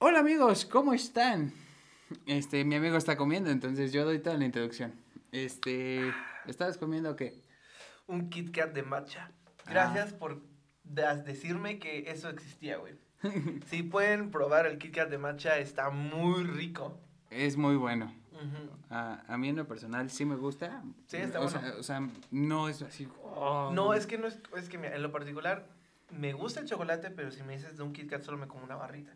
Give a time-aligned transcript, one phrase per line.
[0.00, 1.52] Hola amigos, ¿cómo están?
[2.26, 4.94] Este, mi amigo está comiendo, entonces yo doy toda la introducción.
[5.32, 6.00] Este,
[6.46, 7.42] ¿estabas comiendo qué?
[8.06, 9.30] Un Kit Kat de matcha.
[9.66, 10.40] Gracias por
[10.84, 12.94] de- decirme que eso existía, güey.
[13.66, 16.98] Si pueden probar el Kit Kat de matcha, está muy rico.
[17.30, 18.14] Es muy bueno.
[18.90, 20.82] A, a mí en lo personal sí me gusta.
[21.06, 21.60] Sí, está o bueno.
[21.60, 23.08] Sea, o sea, no es así.
[23.24, 25.66] oh, No, es que no es, es que mira, en lo particular
[26.10, 28.62] me gusta el chocolate, pero si me dices de un Kit Kat solo me como
[28.64, 29.12] una barrita.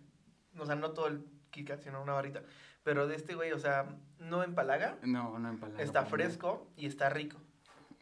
[0.58, 2.42] O sea, no todo el Kit Kat, sino una barrita.
[2.82, 3.86] Pero de este güey, o sea,
[4.18, 5.80] no empalaga, No, no empalaga.
[5.82, 7.38] está fresco y está rico.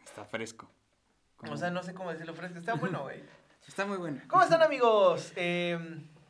[0.07, 0.71] Está fresco.
[1.51, 3.23] O sea, no sé cómo decirlo fresco, está bueno, güey.
[3.71, 4.21] Está muy bueno.
[4.27, 5.33] ¿Cómo están, amigos?
[5.37, 5.79] Eh,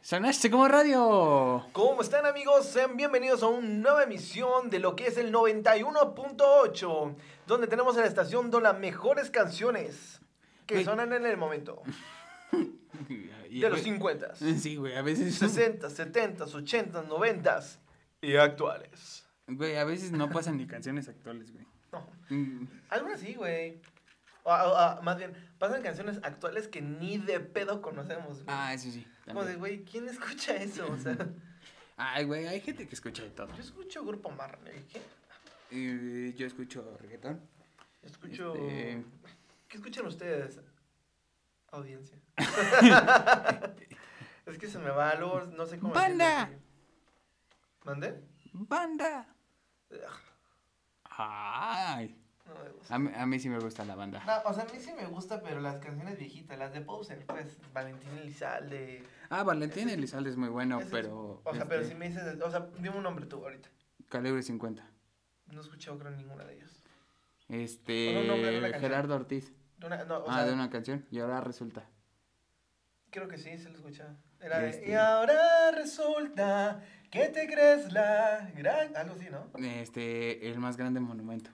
[0.02, 1.66] Sonaste como radio.
[1.72, 2.66] ¿Cómo están amigos?
[2.66, 7.14] Sean bienvenidos a una nueva emisión de lo que es el 91.8,
[7.46, 10.20] donde tenemos en la estación de las mejores canciones
[10.66, 10.84] que Güey.
[10.84, 11.80] sonan en el momento,
[13.08, 15.34] de los güey, 50, Sí, güey, a veces.
[15.36, 17.60] 60, 70, 80, 90
[18.20, 19.24] y actuales.
[19.46, 21.66] Güey, a veces no pasan ni canciones actuales, güey.
[21.90, 23.80] No, Mm, algunas sí, güey.
[24.44, 28.42] O- o- o, más bien, pasan canciones actuales que ni de pedo conocemos.
[28.44, 28.46] güey.
[28.48, 29.06] Ah, eso sí.
[29.26, 29.58] Como de, también.
[29.58, 30.90] güey, ¿quién escucha eso?
[30.90, 31.16] O sea,
[31.96, 33.48] Ay, güey, hay gente que escucha de todo.
[33.54, 35.02] yo escucho Grupo Marley, ¿qué?
[35.70, 37.40] Eh, yo escucho reggaetón.
[38.02, 38.54] Escucho...
[38.54, 39.04] Este-
[39.68, 40.58] ¿Qué escuchan ustedes?
[41.70, 42.18] Audiencia.
[44.46, 46.42] es que se me va, luego no sé cómo ¡Banda!
[46.44, 46.54] así.
[47.84, 48.20] ¿Mandé?
[48.52, 49.26] ¡Banda!
[51.04, 52.16] Ay.
[52.54, 52.94] No me gusta.
[52.94, 54.22] A mí, a mí sí me gusta la banda.
[54.26, 57.24] No, o sea, a mí sí me gusta, pero las canciones viejitas, las de Poser,
[57.26, 59.04] pues, Valentín Elizalde.
[59.28, 61.40] Ah, Valentín Ese- Elizalde es muy bueno, es- pero.
[61.44, 63.68] O sea, pero este, si me dices, o sea, dime un nombre tú ahorita.
[64.08, 64.84] Calibre 50.
[65.46, 66.82] No he escuchado creo ninguna de ellas.
[67.48, 68.24] Este.
[68.26, 68.78] Nombre de.
[68.80, 69.52] Gerardo Ortiz.
[69.78, 71.06] De una- no, o ah, sea, de una canción.
[71.10, 71.88] Y ahora resulta.
[73.10, 74.16] creo que sí, se lo escuchaba.
[74.40, 78.96] Era de, Este- y ahora resulta que te crees la gran...
[78.96, 79.50] Algo así, ¿no?
[79.58, 80.48] Este.
[80.48, 81.50] El más grande monumento.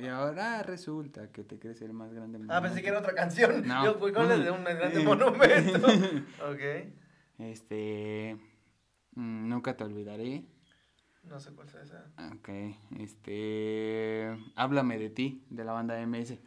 [0.00, 2.54] Y ahora resulta que te crees el más grande monumento.
[2.54, 3.66] Ah, pensé que era otra canción.
[3.66, 3.84] No.
[3.84, 5.86] Yo fui con la de un grande monumento.
[6.50, 6.92] ok.
[7.38, 8.36] Este.
[9.14, 10.44] mm, Nunca te olvidaré.
[11.24, 12.06] No sé cuál es esa.
[12.34, 12.48] Ok.
[13.00, 14.36] Este.
[14.54, 16.38] Háblame de ti, de la banda MS.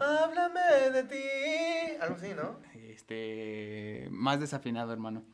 [0.00, 0.60] Háblame
[0.92, 1.96] de ti.
[2.00, 2.60] Algo así, ¿no?
[2.74, 4.08] Este.
[4.10, 5.24] Más desafinado, hermano.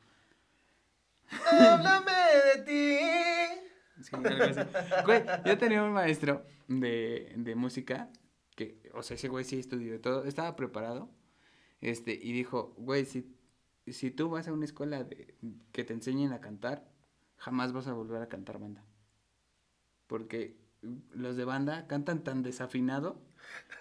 [1.53, 2.13] Háblame
[2.57, 3.70] de ti.
[4.03, 4.61] Sí, algo así.
[5.05, 8.11] Güey, yo tenía un maestro de, de música
[8.57, 11.11] que, o sea, ese güey sí estudió y todo, estaba preparado.
[11.81, 13.35] Este, y dijo, güey, si,
[13.87, 15.35] si tú vas a una escuela de,
[15.73, 16.87] que te enseñen a cantar,
[17.37, 18.85] jamás vas a volver a cantar banda.
[20.07, 20.59] Porque
[21.13, 23.21] los de banda cantan tan desafinado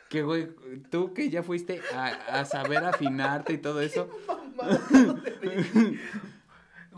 [0.09, 0.49] que, güey,
[0.89, 2.07] tú que ya fuiste a,
[2.39, 4.09] a saber afinarte y todo eso.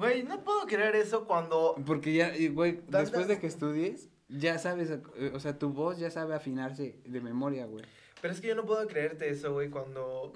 [0.02, 1.76] Güey, no puedo creer eso cuando.
[1.86, 6.10] Porque ya, güey, después de que estudies, ya sabes, eh, o sea, tu voz ya
[6.10, 7.86] sabe afinarse de memoria, güey.
[8.20, 10.34] Pero es que yo no puedo creerte eso, güey, cuando.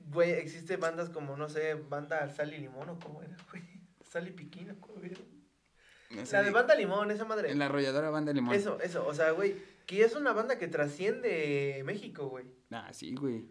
[0.00, 3.62] Güey, existe bandas como, no sé, banda Sal y Limón o cómo era, güey.
[4.10, 5.16] Sal y Piquín o cómo era.
[6.10, 7.52] O La sea, de Banda Limón, esa madre.
[7.52, 8.54] En la arrolladora banda Limón.
[8.54, 9.54] Eso, eso, o sea, güey,
[9.86, 12.46] que es una banda que trasciende México, güey.
[12.72, 13.44] Ah, sí, güey.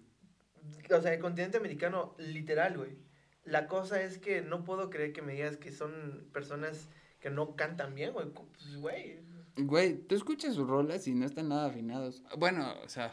[0.90, 3.05] O sea, el continente americano, literal, güey.
[3.45, 6.89] La cosa es que no puedo creer que me digas que son personas
[7.19, 8.28] que no cantan bien, güey.
[8.29, 9.19] Pues, güey.
[9.57, 12.23] Güey, tú escuchas sus rolas y no están nada afinados.
[12.38, 13.11] Bueno, o sea,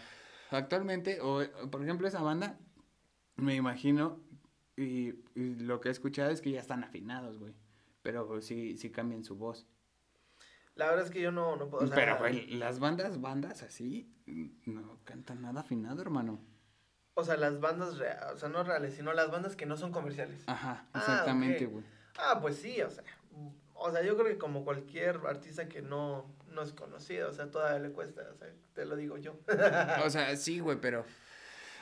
[0.50, 2.58] actualmente, o por ejemplo, esa banda,
[3.36, 4.20] me imagino,
[4.76, 7.54] y, y lo que he escuchado es que ya están afinados, güey.
[8.02, 9.66] Pero sí, sí cambian su voz.
[10.74, 11.84] La verdad es que yo no, no puedo.
[11.84, 14.10] o sea, Pero, güey, las bandas, bandas así,
[14.64, 16.40] no cantan nada afinado, hermano.
[17.14, 19.92] O sea, las bandas, rea- o sea, no reales, sino las bandas que no son
[19.92, 20.42] comerciales.
[20.46, 21.84] Ajá, Ah, exactamente, güey.
[22.18, 23.04] Ah, pues sí, o sea.
[23.74, 27.50] O sea, yo creo que como cualquier artista que no, no es conocido, o sea,
[27.50, 29.36] todavía le cuesta, o sea, te lo digo yo.
[30.04, 31.04] O sea, sí, güey, pero.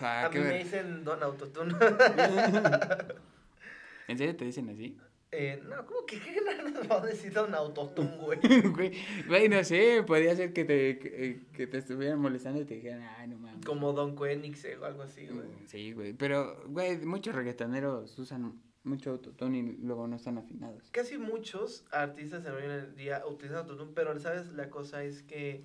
[0.00, 1.74] Ah, A qué mí me dicen Don Autotune.
[4.08, 4.98] ¿En serio te dicen así?
[5.32, 8.38] Eh, no, ¿cómo que qué no nos va a decir Don Autotune, güey?
[8.72, 8.92] Güey,
[9.26, 13.02] güey, no sé, podría ser que te, que, que te estuvieran molestando y te dijeran,
[13.18, 13.64] ay, no mames.
[13.64, 15.46] Como Don Quenix o algo así, güey.
[15.48, 20.90] Mm, Sí, güey, pero, güey, muchos reggaetoneros usan mucho autotune y luego no están afinados.
[20.90, 25.62] Casi muchos artistas en en día utilizan autotune, pero sabes, la cosa es que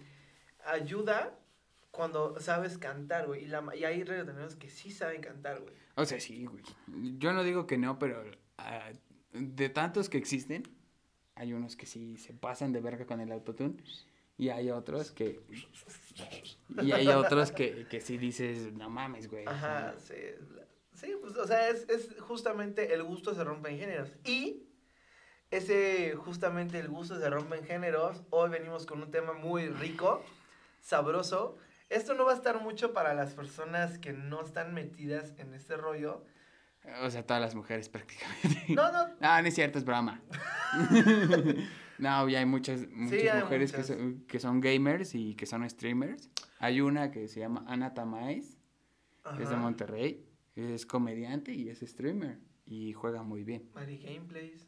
[0.65, 1.38] ayuda
[1.91, 3.45] cuando sabes cantar, güey.
[3.45, 5.73] Y, la, y hay reggaetoneros que sí saben cantar, güey.
[5.95, 6.63] O sea, sí, güey.
[7.17, 8.21] Yo no digo que no, pero
[8.57, 8.91] ah,
[9.35, 10.63] de tantos que existen,
[11.35, 13.75] hay unos que sí se pasan de verga con el autotune.
[14.37, 15.39] Y hay otros que.
[16.81, 19.45] Y hay otros que, que sí dices, no mames, güey.
[19.45, 20.15] Ajá, sí.
[20.93, 24.09] Sí, pues, o sea, es, es justamente el gusto se rompe en géneros.
[24.23, 24.63] Y
[25.51, 28.23] ese, justamente el gusto se rompe en géneros.
[28.29, 30.23] Hoy venimos con un tema muy rico,
[30.81, 31.57] sabroso.
[31.89, 35.77] Esto no va a estar mucho para las personas que no están metidas en este
[35.77, 36.25] rollo.
[37.03, 38.73] O sea, todas las mujeres prácticamente.
[38.73, 39.07] No, no.
[39.07, 40.21] No, no es cierto, es broma.
[41.97, 43.87] no, ya hay muchas, muchas hay mujeres muchas.
[43.87, 46.29] Que, son, que son gamers y que son streamers.
[46.59, 48.57] Hay una que se llama Ana Tamais,
[49.39, 49.55] es de.
[49.55, 53.69] Monterrey, es comediante y es streamer y juega muy bien.
[53.73, 54.67] Mari Gameplays.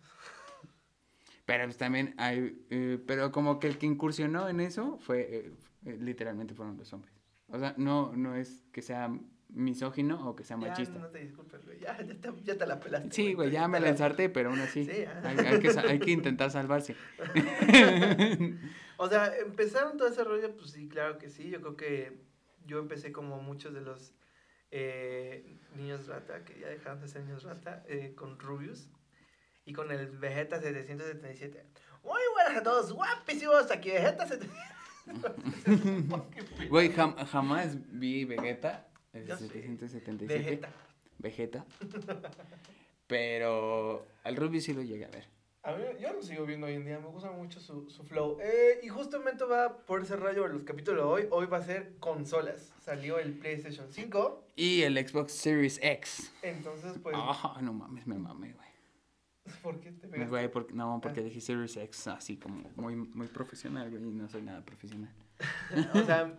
[1.45, 5.55] Pero pues también hay, eh, pero como que el que incursionó en eso fue,
[5.85, 7.13] eh, literalmente fueron los hombres.
[7.47, 9.09] O sea, no, no es que sea
[9.49, 10.99] misógino o que sea Ya, machista.
[10.99, 11.79] no te disculpes, güey.
[11.79, 13.11] Ya, ya, te, ya te la pelaste.
[13.11, 14.85] Sí, güey, ya me la ensarté, pero aún así.
[14.85, 15.21] Sí, ah.
[15.23, 16.95] hay, hay que, sa- hay que intentar salvarse.
[18.99, 21.51] O sea, empezaron todo ese rollo, pues sí, claro que sí.
[21.51, 22.17] Yo creo que
[22.65, 24.15] yo empecé como muchos de los
[24.71, 28.89] eh, niños rata, que ya dejaron de ser niños rata, eh, con Rubius
[29.65, 31.63] y con el Vegeta 777.
[32.03, 34.73] Muy buenas a todos, guapísimos, aquí Vegeta 777.
[36.69, 39.47] Güey, jam- jamás vi Vegeta, el Ya sé.
[39.47, 40.27] 777.
[40.33, 40.69] Vegeta.
[41.19, 41.65] Vegeta.
[43.07, 45.25] Pero al Ruby sí lo llegué a ver.
[45.63, 48.37] A mí, yo lo sigo viendo hoy en día, me gusta mucho su, su flow.
[48.41, 51.27] Eh, y justamente va por ese rayo los capítulos de hoy.
[51.31, 52.71] Hoy va a ser consolas.
[52.79, 56.31] Salió el PlayStation 5, Y el Xbox Series X.
[56.41, 57.15] entonces pues...
[57.17, 58.67] Ah, no mames, me mamé, güey.
[59.61, 60.29] ¿Por qué te pegaste?
[60.29, 61.23] Güey, porque, no, porque Ah.
[61.23, 65.13] dije Series X así como muy, muy profesional, güey, y no soy nada profesional.
[65.93, 66.33] O sea,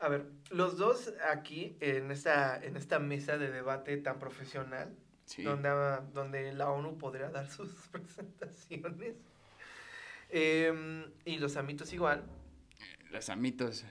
[0.00, 5.42] a ver, los dos aquí en esta, en esta mesa de debate tan profesional, Sí.
[5.42, 9.16] donde, ah, donde la ONU podría dar sus presentaciones,
[10.30, 12.24] em, y los amitos igual.
[13.10, 13.84] Los amitos.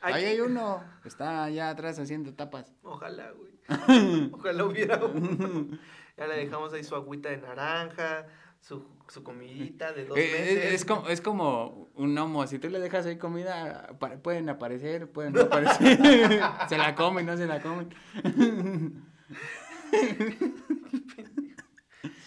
[0.00, 0.84] Ahí hay uno.
[1.04, 2.72] Está allá atrás haciendo tapas.
[2.82, 3.52] Ojalá, güey.
[4.32, 5.78] Ojalá hubiera uno.
[6.16, 8.26] Ya le dejamos ahí su agüita de naranja,
[8.60, 10.64] su, su comidita de dos Eh, meses.
[10.64, 12.46] es, es como, es como un gnomo.
[12.46, 13.88] Si tú le dejas ahí comida,
[14.22, 15.98] pueden aparecer, pueden no aparecer.
[16.68, 17.88] se la comen, no se la comen.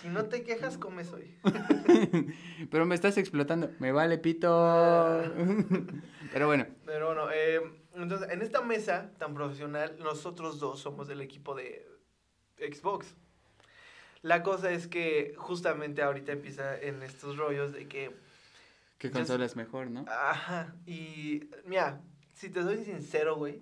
[0.01, 1.37] Si no te quejas, comes hoy.
[2.71, 3.69] Pero me estás explotando.
[3.79, 5.23] Me vale pito.
[6.31, 6.65] Pero bueno.
[6.85, 7.59] Pero bueno, eh,
[7.93, 11.85] entonces en esta mesa tan profesional, nosotros dos somos del equipo de
[12.57, 13.15] Xbox.
[14.27, 18.11] La cosa es que justamente ahorita empieza en estos rollos de que,
[18.97, 20.03] ¿Qué consola es mejor, no?
[20.09, 22.01] ajá, y mira,
[22.33, 23.61] si te soy sincero, güey,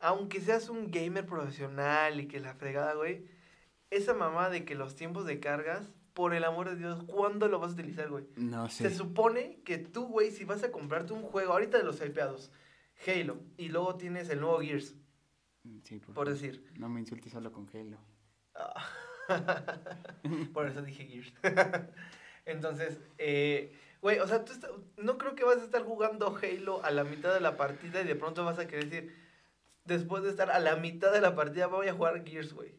[0.00, 3.26] aunque seas un gamer profesional y que la fregada, güey,
[3.90, 7.58] esa mamá de que los tiempos de cargas, por el amor de Dios, ¿cuándo lo
[7.58, 8.24] vas a utilizar, güey?
[8.36, 8.96] No Se sé.
[8.96, 12.50] supone que tú, güey, si vas a comprarte un juego, ahorita de los hypeados,
[13.06, 14.94] Halo, y luego tienes el nuevo Gears,
[15.84, 16.64] Sí, por, por decir.
[16.78, 17.98] No me insultes solo con Halo.
[18.54, 18.86] Ah.
[20.52, 21.32] por eso dije Gears.
[22.46, 26.84] Entonces, eh, güey, o sea, tú está- no creo que vas a estar jugando Halo
[26.84, 29.16] a la mitad de la partida y de pronto vas a querer decir,
[29.84, 32.74] después de estar a la mitad de la partida, voy a jugar Gears, güey.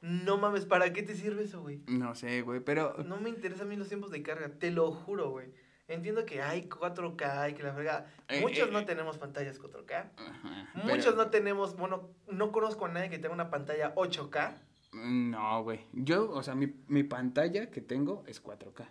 [0.00, 1.82] No mames, ¿para qué te sirve eso, güey?
[1.86, 2.94] No sé, güey, pero...
[3.04, 5.48] No me interesan a mí los tiempos de carga, te lo juro, güey.
[5.88, 8.12] Entiendo que hay 4K y que la fregada.
[8.28, 8.84] Eh, Muchos eh, no eh.
[8.84, 10.10] tenemos pantallas 4K.
[10.16, 14.56] Ajá, Muchos pero- no tenemos, bueno, no conozco a nadie que tenga una pantalla 8K.
[14.94, 15.80] No, güey.
[15.92, 18.86] Yo, o sea, mi, mi pantalla que tengo es 4K.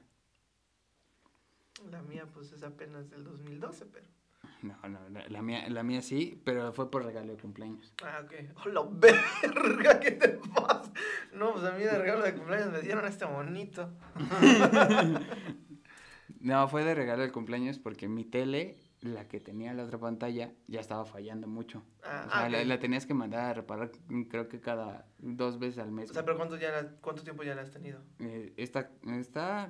[1.90, 4.06] La mía, pues, es apenas del 2012, pero...
[4.62, 7.94] No, no, la, la mía, la mía sí, pero fue por regalo de cumpleaños.
[8.04, 8.66] Ah, ok.
[8.66, 10.00] ¡Hola, verga!
[10.00, 10.92] ¿Qué te pasa?
[11.34, 13.92] No, pues a mí de regalo de cumpleaños me dieron este bonito.
[16.44, 20.54] No, fue de regalo de cumpleaños porque mi tele, la que tenía la otra pantalla,
[20.68, 21.84] ya estaba fallando mucho.
[22.04, 23.92] Ah, o sea, ah, la, la tenías que mandar a reparar,
[24.30, 26.10] creo que cada dos veces al mes.
[26.10, 28.00] O sea, pero ¿cuánto, ya la- ¿cuánto tiempo ya la has tenido?
[28.20, 29.70] Eh, esta, esta,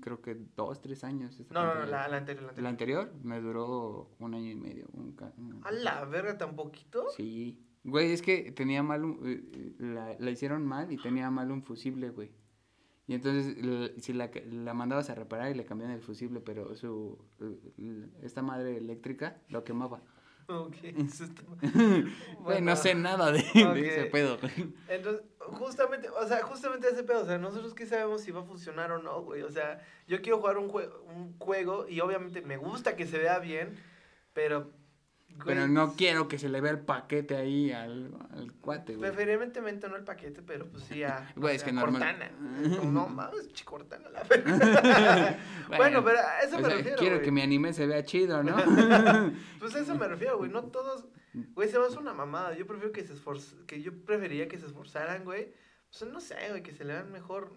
[0.00, 1.38] creo que dos, tres años.
[1.38, 3.00] esta No, no, no, la, la anterior, la La anterior.
[3.02, 4.86] anterior me duró un año y medio.
[4.92, 7.06] un un- ¿A la verga tan poquito?
[7.16, 7.64] Sí.
[7.84, 11.50] Güey, es que tenía mal, un- eh, eh, la, la hicieron mal y tenía mal
[11.50, 12.30] un fusible, güey.
[13.08, 13.56] Y entonces,
[14.00, 17.18] si la, la mandabas a reparar y le cambiaban el fusible, pero su,
[18.22, 20.02] esta madre eléctrica lo quemaba.
[20.46, 21.42] Ok, eso está...
[22.40, 24.38] Güey, no sé nada de ese pedo.
[24.88, 28.44] Entonces, justamente, o sea, justamente ese pedo, o sea, nosotros qué sabemos si va a
[28.44, 29.42] funcionar o no, güey.
[29.42, 33.18] O sea, yo quiero jugar un, jue- un juego y obviamente me gusta que se
[33.18, 33.74] vea bien,
[34.32, 34.70] pero
[35.44, 39.10] Pero no quiero que se le vea el paquete ahí al, al cuate, güey.
[39.10, 42.30] Preferiblemente no el paquete, pero pues sí a, Güey, es sea, que normal- Cortana.
[42.84, 45.38] No mames, Cortana la verga.
[45.76, 47.24] bueno, pero a eso me sea, refiero, quiero güey.
[47.24, 48.56] que mi anime se vea chido, ¿no?
[49.58, 50.50] Pues a eso me refiero, güey.
[50.50, 51.06] No todos.
[51.54, 52.56] Güey, se va a hacer una mamada.
[52.56, 53.54] Yo prefiero que se esforz...
[53.66, 55.52] que yo preferiría que se esforzaran, güey.
[55.90, 57.52] Pues no sé, güey, que se le vean mejor.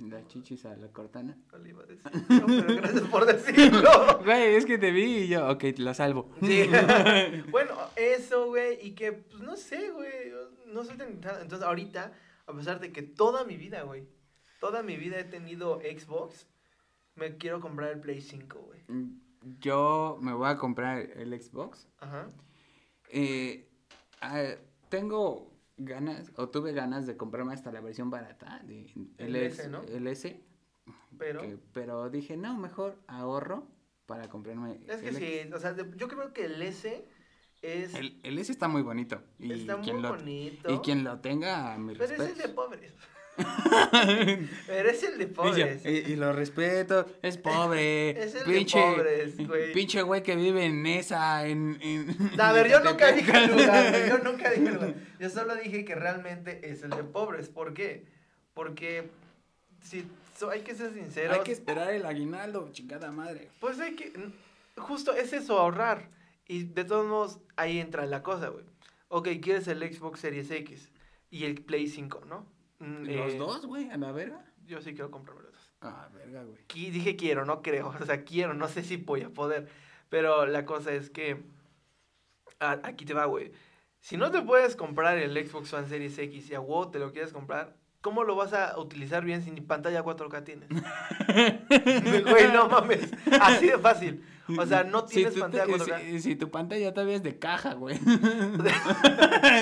[0.00, 1.38] Las chichis a la cortana.
[1.52, 2.10] No le iba a decir.
[2.28, 3.90] No, pero gracias por decirlo.
[4.24, 6.30] Güey, es que te vi y yo, ok, la salvo.
[6.42, 6.64] Sí.
[7.50, 8.84] bueno, eso, güey.
[8.84, 10.32] Y que, pues no sé, güey.
[10.66, 11.12] No soy tan.
[11.12, 12.12] Entonces, ahorita,
[12.46, 14.08] a pesar de que toda mi vida, güey.
[14.60, 16.48] Toda mi vida he tenido Xbox.
[17.14, 18.80] Me quiero comprar el Play 5, güey.
[19.60, 21.86] Yo me voy a comprar el Xbox.
[21.98, 22.30] Ajá.
[23.10, 23.68] Eh,
[24.20, 24.54] ah,
[24.88, 29.68] tengo ganas, o tuve ganas de comprarme hasta la versión barata de El LS, S,
[29.68, 29.82] ¿no?
[29.82, 30.40] el S,
[31.18, 31.40] Pero.
[31.40, 33.66] que- pero dije, no, mejor ahorro
[34.06, 35.12] para comprarme Es que
[35.46, 37.06] sí, o sea, yo creo que el S
[37.62, 37.94] es.
[37.94, 39.22] El, el S está muy bonito.
[39.38, 40.72] Y está muy quien lo, bonito.
[40.72, 42.92] Y quien lo tenga, mi Pero es el de pobres.
[44.66, 45.84] Pero es el de pobres.
[45.84, 48.10] Y, y lo respeto, es pobre.
[48.24, 49.72] Es el pinche, de pobres, güey.
[49.72, 51.78] Pinche güey que vive en esa, en...
[52.38, 54.94] a ver, yo nunca dije lugar, yo nunca dije lugar.
[55.18, 57.48] Yo solo dije que realmente es el de pobres.
[57.48, 58.04] ¿Por qué?
[58.54, 59.08] Porque
[59.82, 60.04] si
[60.38, 63.48] so- hay que ser sinceros, Hay que esperar el aguinaldo, chingada madre.
[63.60, 64.12] pues hay que
[64.76, 66.08] justo es eso ahorrar
[66.48, 68.64] y de todos modos ahí entra la cosa, güey.
[69.08, 70.90] Ok, quieres el Xbox Series X
[71.30, 72.46] y el Play 5, ¿no?
[72.84, 73.90] Mm, ¿Los eh, dos, güey?
[73.90, 74.44] ¿A la verga?
[74.66, 75.72] Yo sí quiero comprarme los dos.
[75.80, 76.58] Ah, verga, güey.
[76.68, 77.88] Dije quiero, no creo.
[78.00, 79.68] O sea, quiero, no sé si voy a poder.
[80.08, 81.42] Pero la cosa es que.
[82.60, 83.52] a- aquí te va, güey.
[84.00, 87.10] Si no te puedes comprar el Xbox One Series X y a WoW te lo
[87.12, 90.68] quieres comprar, ¿cómo lo vas a utilizar bien si ni pantalla 4K tienes?
[92.30, 93.10] güey, no mames.
[93.40, 94.22] Así de fácil.
[94.58, 96.00] O sea, no tienes pantalla te- 4K.
[96.02, 97.96] si, si tu pantalla todavía es de caja, güey.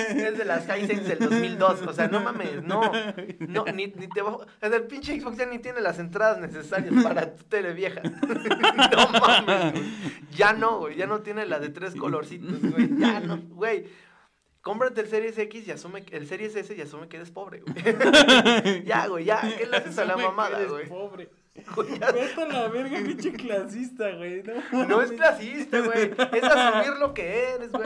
[0.09, 1.83] es de las Hisense del 2002.
[1.87, 2.91] O sea, no mames, no.
[3.39, 4.33] No, ni, ni te va.
[4.35, 8.01] O sea, el pinche Xbox ya ni tiene las entradas necesarias para tu tele vieja.
[8.03, 9.85] no mames, güey.
[10.35, 10.97] Ya no, güey.
[10.97, 12.89] Ya no tiene la de tres colorcitos, güey.
[12.97, 13.87] Ya no, güey.
[14.63, 18.83] Cómprate el Series X y asume, el Series S y asume que eres pobre, güey.
[18.85, 19.41] ya, güey, ya.
[19.57, 20.87] ¿Qué le haces a la mamada, güey?
[20.87, 21.29] pobre.
[21.75, 24.41] Güey, ya- Vete a la verga, pinche clasista, güey.
[24.71, 26.11] No, No es clasista, güey.
[26.31, 27.85] Es asumir lo que eres, güey.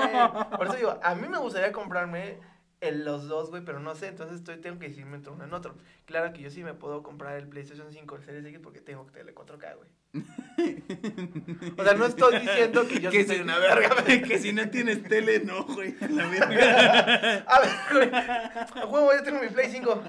[0.56, 2.38] Por eso digo, a mí me gustaría comprarme
[2.82, 5.54] el- los dos, güey, pero no sé, entonces estoy, tengo que decidirme entre uno en
[5.54, 5.76] otro.
[6.06, 9.06] Claro que yo sí me puedo comprar el PlayStation 5, el Series X, porque tengo
[9.06, 9.90] tele 4K, güey.
[11.78, 14.22] O sea, no estoy diciendo que yo sí soy si- una verga, güey.
[14.22, 15.96] que si no tienes tele, no, güey.
[16.02, 17.44] A la verga.
[17.48, 18.10] A ver, güey.
[18.14, 20.04] A huevo, ya tengo mi Play 5.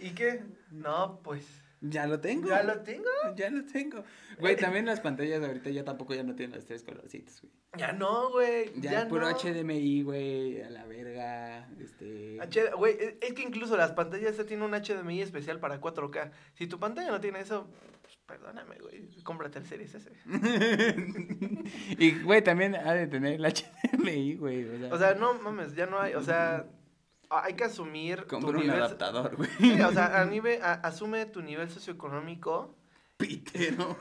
[0.00, 0.42] ¿Y qué?
[0.70, 1.46] No, pues.
[1.86, 2.48] Ya lo tengo.
[2.48, 3.08] ¿Ya lo tengo?
[3.36, 4.04] Ya lo tengo.
[4.38, 7.52] Güey, también las pantallas ahorita ya tampoco ya no tienen los tres colorcitos, güey.
[7.76, 8.72] Ya no, güey.
[8.80, 9.36] Ya, Ya, es puro no.
[9.36, 12.38] HDMI, güey, a la verga, este...
[12.40, 16.30] H- Güey, es- que incluso las pantallas ya tienen un HDMI especial para 4K.
[16.54, 17.68] Si tu pantalla no tiene eso,
[18.00, 19.08] pues, perdóname, güey.
[19.22, 20.10] Cómprate el Series S.
[21.98, 24.94] y, güey, también ha de tener el HDMI, güey, o sea...
[24.94, 26.14] O sea, no mames, ya no hay.
[26.14, 26.64] O sea,
[27.30, 28.82] hay que asumir tu compra un nivel.
[28.82, 29.48] adaptador, güey.
[29.58, 32.76] Sí, o sea, a nivel, a- asume tu nivel socioeconómico
[33.16, 33.96] Pitero.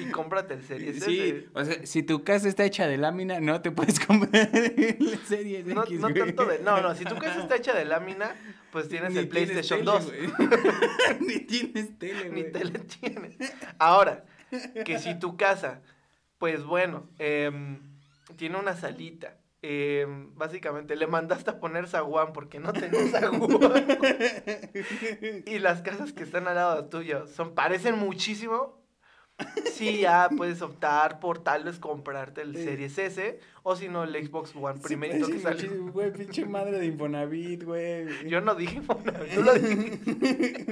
[0.00, 1.48] y cómprate el Series Sí, S.
[1.54, 5.66] o sea, si tu casa está hecha de lámina, no te puedes comprar el Series
[5.66, 6.14] No, X, no güey.
[6.24, 6.58] tanto de.
[6.60, 8.34] No, no, si tu casa está hecha de lámina,
[8.72, 10.06] pues tienes Ni el PlayStation tele, 2.
[10.06, 10.50] güey.
[11.20, 12.52] Ni tienes tele, Ni güey.
[12.52, 13.36] tele tienes.
[13.78, 14.24] Ahora,
[14.84, 15.82] que si tu casa,
[16.38, 17.78] pues bueno, em,
[18.36, 19.36] tiene una salita.
[19.62, 23.86] Em, básicamente le mandaste a poner zaguán porque no tenés zaguán.
[25.46, 28.79] y las casas que están al lado tuyo son, parecen muchísimo.
[29.72, 32.54] Sí, ya puedes optar por tal vez comprarte el.
[32.56, 35.70] Series S o si no el Xbox One Sí, primerito que salió.
[35.92, 38.28] Güey, pinche madre de Infonavit, güey.
[38.28, 38.80] Yo no dije,
[39.34, 40.66] tú lo dijiste.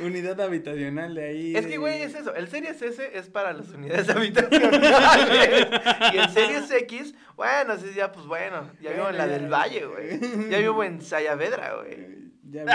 [0.04, 1.56] Unidad habitacional de ahí.
[1.56, 2.34] Es que, güey, es eso.
[2.34, 5.68] El Series S es para las unidades habitacionales.
[6.12, 8.70] y el Series X, bueno, sí, ya, pues bueno.
[8.80, 10.48] Ya vivo en la del Valle, güey.
[10.50, 12.29] Ya vivo en Sayavedra, güey.
[12.50, 12.70] Ya vi.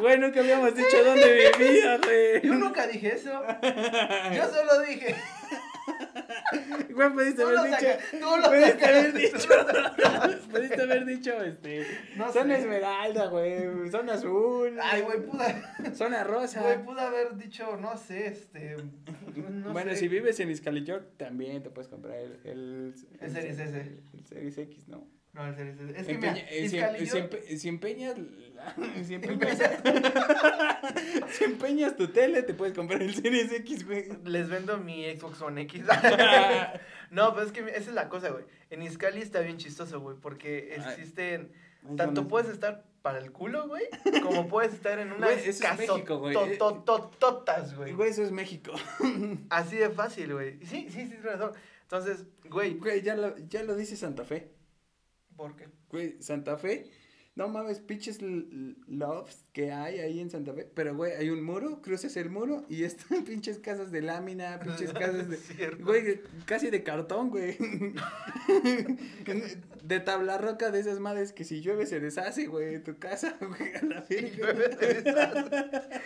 [0.00, 2.42] Güey, nunca habíamos dicho dónde vivía, güey.
[2.42, 3.42] Yo nunca dije eso.
[4.34, 5.14] Yo solo dije.
[6.90, 7.76] Güey, pudiste haber dicho.
[7.76, 9.38] sacas, tú lo Pudiste haber dicho.
[10.50, 11.86] Pudiste haber dicho, este.
[12.16, 12.60] No Zona sé.
[12.62, 13.90] esmeralda, güey.
[13.90, 14.78] Zona azul.
[14.82, 16.60] Ay, güey, pude, Zona rosa.
[16.62, 18.76] güey, pude haber dicho, no sé, este.
[19.36, 19.96] No bueno, sé.
[19.98, 22.38] si vives en Iscalichor, también te puedes comprar el.
[22.44, 23.78] El, El Series S.
[24.14, 25.06] El Series X, ¿no?
[25.36, 26.00] No, el Series S.
[26.00, 28.14] Es que Empeña- mira, eh, si, y si yo- empe- si empeñas,
[29.06, 29.58] si empeñas,
[31.30, 34.08] si empeñas tu tele, te puedes comprar el Series X, güey.
[34.24, 35.84] les vendo mi Xbox One X.
[37.10, 38.44] no, pero es que esa es la cosa, güey.
[38.70, 41.52] En Iscali está bien chistoso, güey, porque existen...
[41.88, 43.84] Ay, Tanto puedes estar para el culo, güey,
[44.24, 46.34] como puedes estar en unas Güey, eso es México, güey.
[46.34, 47.92] casototototas, güey.
[47.92, 48.72] Güey, eso es México.
[49.50, 50.58] Así de fácil, güey.
[50.64, 51.52] Sí, sí, sí, tienes razón.
[51.82, 54.50] Entonces, güey, Güey, ya lo, ya lo dice Santa Fe.
[55.36, 55.68] ¿Por qué?
[55.90, 56.90] Güey, Santa Fe.
[57.36, 60.66] No mames, pinches loves que hay ahí en Santa Fe.
[60.72, 64.92] Pero, güey, hay un muro, cruzas el muro y están pinches casas de lámina, pinches
[64.94, 65.36] casas de.
[65.36, 65.84] Cierto.
[65.84, 67.58] Güey, casi de cartón, güey.
[69.86, 73.72] De tabla roca de esas madres que si llueve se deshace, güey, tu casa, güey,
[73.76, 76.02] a la verga.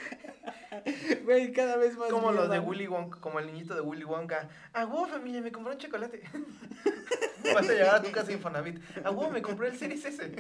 [1.25, 2.11] Güey, cada vez más.
[2.11, 2.67] Como los de mierda.
[2.69, 4.49] Willy Wonka, como el niñito de Willy Wonka.
[4.73, 6.23] A huevo, familia, me compré un chocolate.
[7.55, 8.81] Vas a llegar a tu casa Infonavit.
[9.05, 10.33] A huevo, me compré el Series S.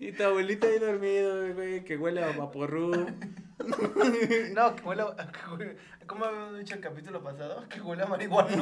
[0.00, 3.06] Y tu abuelita ahí dormido, güey, que huele a vaporru.
[4.52, 5.32] No, que huele a...
[6.06, 7.64] ¿Cómo habíamos dicho el capítulo pasado?
[7.68, 8.48] Que huele a marihuana.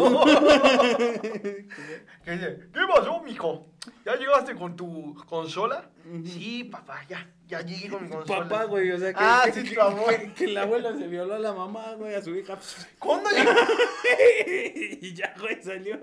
[2.25, 3.67] Que dice, ¿qué pasó, mijo?
[4.05, 5.89] ¿Ya llegaste con tu consola?
[6.25, 8.49] Sí, papá, ya, ya llegué con mi consola.
[8.49, 10.19] Papá, güey, o sea, que, Ah, que, sí, que- tu abuelo.
[10.19, 12.57] que- que el abuelo se violó a la mamá, güey, a su hija.
[13.01, 14.99] ¿Cuándo llegaste?
[15.01, 15.99] y ya, güey, salió.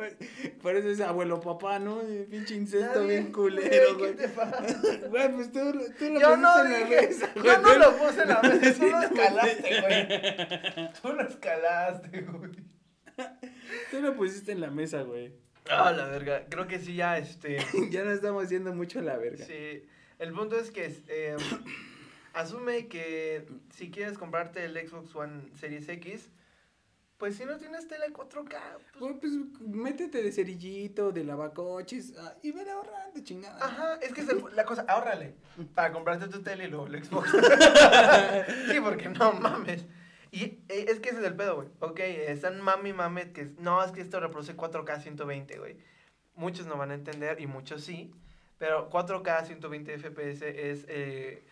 [0.62, 2.02] Por eso es abuelo papá, ¿no?
[2.30, 4.12] Pinche incesto bien culero, güey.
[4.16, 4.62] ¿Qué te pasa?
[5.10, 5.60] Güey, pues tú,
[5.98, 8.42] tú lo Yo pusiste no en la mesa, yo güey, no lo puse en la
[8.42, 10.90] mesa, tú lo escalaste, güey.
[11.02, 12.52] Tú lo escalaste, güey.
[13.92, 15.34] Tú lo pusiste en la mesa, güey.
[15.70, 17.58] Ah, la verga, creo que sí ya, este,
[17.92, 19.46] Ya no estamos haciendo mucho la verga.
[19.46, 19.86] sí.
[20.18, 21.38] El punto es que, eh,
[22.34, 26.30] asume que si quieres comprarte el Xbox One Series X,
[27.18, 28.58] pues si no tienes tele 4K,
[28.98, 33.64] pues, pues métete de cerillito, de lavacoches ah, y vele ahorrando, chingada.
[33.66, 35.36] Ajá, es que es el- la cosa, ahórrale
[35.74, 37.30] para comprarte tu tele y luego el Xbox.
[38.72, 39.86] sí, porque no mames.
[40.32, 41.70] Y eh, es que ese es el pedo, güey.
[41.80, 45.78] Ok, están mami mame que no, es que esto reproduce 4K 120, güey.
[46.36, 48.12] Muchos no van a entender y muchos sí.
[48.58, 50.86] Pero 4K 120 FPS es.
[50.88, 51.44] Eh,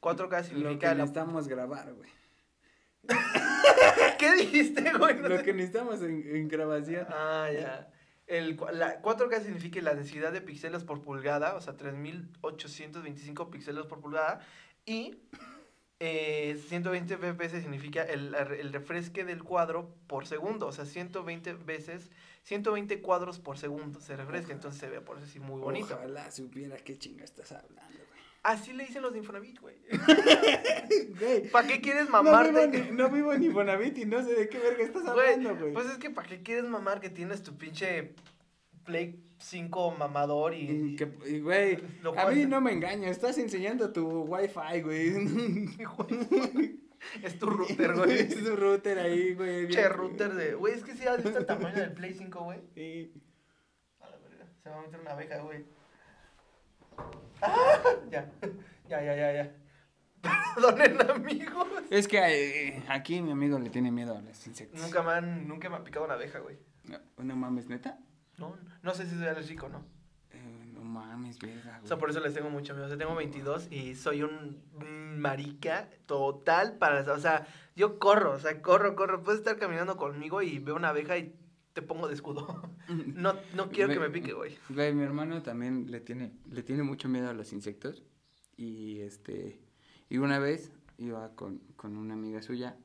[0.00, 0.88] 4K Lo que significa.
[0.88, 2.10] la- necesitamos grabar, güey.
[4.18, 5.16] ¿Qué dijiste, güey?
[5.16, 7.06] No Lo te- que necesitamos en, en grabación.
[7.10, 7.90] Ah, ya.
[8.26, 13.86] El, cua- la 4K significa la densidad de píxeles por pulgada, o sea, 3825 píxeles
[13.86, 14.40] por pulgada.
[14.84, 15.16] Y
[16.00, 22.10] eh, 120 FPS significa el, el refresque del cuadro por segundo, o sea, 120 veces,
[22.44, 25.94] 120 cuadros por segundo se refresca, entonces se ve por eso así muy bonito.
[25.94, 28.18] Ojalá supiera qué chinga estás hablando, güey.
[28.44, 29.76] Así le dicen los de Infonavit, güey.
[31.52, 32.66] ¿Para qué quieres No mamarte?
[32.68, 35.72] vivo, ni, no vivo en Infonavit y no sé de qué verga estás hablando, güey.
[35.72, 38.14] pues es que ¿para qué quieres mamar que tienes tu pinche
[38.88, 40.92] Play 5 mamador y...
[40.92, 41.78] Y que- y, güey,
[42.16, 45.12] a mí no me engañas, estás enseñando tu wifi, güey.
[47.22, 48.10] Es tu router, güey.
[48.18, 49.68] es tu router ahí, güey.
[49.68, 50.54] Che, router de.
[50.54, 52.58] Güey, es que si has visto el tamaño del Play 5, güey.
[52.74, 53.12] Sí.
[54.00, 54.46] A la verga.
[54.62, 55.64] Se va a meter una abeja, güey.
[57.40, 57.78] ¡Ah!
[58.10, 58.30] Ya.
[58.88, 59.56] Ya, ya, ya, ya.
[60.56, 61.68] Perdonen, amigos.
[61.90, 64.80] Es que eh, aquí mi amigo le tiene miedo a los insectos.
[64.80, 66.58] Nunca me han, nunca me ha picado una abeja, güey.
[66.84, 68.00] No, no mames, neta.
[68.38, 69.84] No, no sé si soy alérgico o no.
[70.30, 71.80] Eh, no mames, verga.
[71.82, 72.86] O sea, por eso les tengo mucho miedo.
[72.86, 74.62] O sea, tengo 22 y soy un
[75.18, 77.12] marica total para...
[77.12, 77.46] O sea,
[77.76, 79.22] yo corro, o sea, corro, corro.
[79.22, 81.34] Puedes estar caminando conmigo y veo una abeja y
[81.72, 82.62] te pongo de escudo.
[82.88, 84.56] No, no quiero que me pique, güey.
[84.70, 88.02] Güey, mi hermano también le tiene, le tiene mucho miedo a los insectos.
[88.56, 89.60] Y este,
[90.08, 92.78] y una vez iba con, con una amiga suya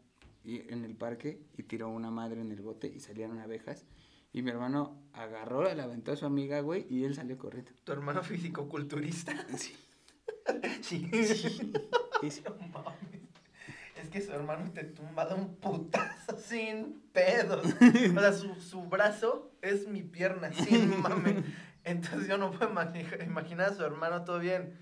[0.44, 3.86] y, en el parque y tiró una madre en el bote y salieron abejas.
[4.34, 7.72] Y mi hermano agarró, la aventó a su amiga, güey, y él salió corriendo.
[7.84, 9.34] Tu hermano físico-culturista.
[9.58, 9.76] Sí.
[10.82, 11.10] Sí.
[12.22, 12.43] Sí, sí.
[12.46, 13.22] No mames.
[13.96, 17.65] Es que su hermano te tumba de un putazo sin pedos.
[17.65, 21.43] O sea, su, su brazo es mi pierna, sin mame.
[21.86, 24.78] Entonces yo no puedo imagi- imaginar a su hermano todo bien.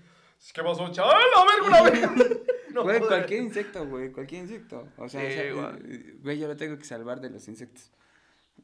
[0.52, 1.16] ¿Qué pasó, chaval?
[1.36, 2.38] A ver, una vez.
[2.72, 4.88] No güey, cualquier insecto, güey, cualquier insecto.
[4.96, 5.82] O sea, Sí, o sea, igual.
[5.88, 7.92] eh, güey, yo lo tengo que salvar de los insectos.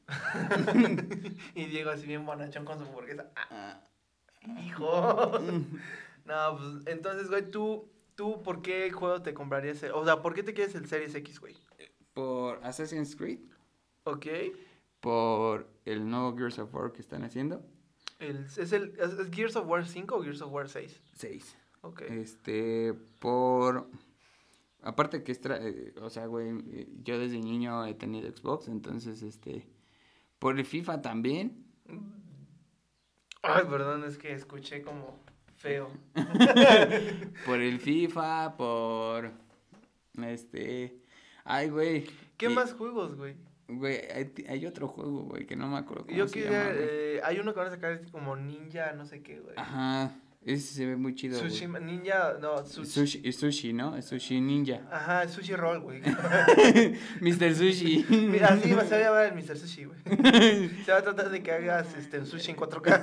[1.55, 3.31] Y Diego así bien bonachón con su hamburguesa.
[3.37, 3.83] Ah,
[4.43, 4.61] Ah.
[4.63, 5.39] hijo.
[6.25, 9.83] No, pues entonces, güey, tú, tú, ¿por qué juego te comprarías?
[9.83, 11.57] el- O sea, ¿por qué te quieres el Series X, güey?
[12.15, 13.41] Por Assassin's Creed,
[14.05, 14.27] Ok.
[15.01, 17.65] por el nuevo Gears of War que están haciendo.
[18.19, 21.01] El, ¿es, el, es, Gears of War 5 o Gears of War 6?
[21.15, 21.57] Seis.
[21.83, 22.03] Ok.
[22.03, 23.89] Este, por...
[24.83, 25.41] Aparte que es...
[25.43, 29.69] tra- eh, o sea, güey, eh, yo desde niño he tenido Xbox, entonces, este...
[30.39, 31.65] Por el FIFA también.
[33.43, 35.19] Ay, perdón, es que escuché como
[35.57, 35.91] feo.
[37.47, 39.33] por el FIFA, por.
[40.23, 41.01] Este.
[41.45, 42.07] Ay, güey.
[42.37, 43.37] ¿Qué y- más juegos, güey?
[43.71, 46.71] Güey, hay, hay otro juego, güey, que no me acuerdo cómo Yo se quería, llama,
[46.75, 49.55] eh, hay uno que van a sacar como ninja, no sé qué, güey.
[49.59, 50.11] Ajá,
[50.45, 51.39] ese se ve muy chido.
[51.39, 52.91] Sushi, ninja, no, sushi.
[52.91, 54.01] Sushi, sushi, ¿no?
[54.01, 54.81] Sushi ninja.
[54.91, 56.01] Ajá, sushi roll, güey.
[57.21, 57.55] Mr.
[57.55, 58.07] Sushi.
[58.31, 59.57] Mira, así se va a llamar el Mr.
[59.57, 59.99] Sushi, güey.
[60.85, 63.01] Se va a tratar de que hagas este, un sushi en 4K.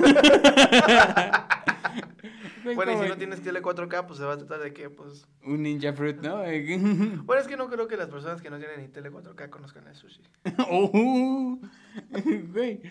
[2.64, 4.90] Güey, bueno, y si no tienes tele 4K, pues se va a tratar de que,
[4.90, 5.28] pues...
[5.44, 6.38] Un ninja fruit, ¿no?
[7.24, 9.88] Bueno, es que no creo que las personas que no tienen ni tele 4K conozcan
[9.88, 10.24] el sushi.
[10.72, 11.60] Oh,
[12.52, 12.82] güey.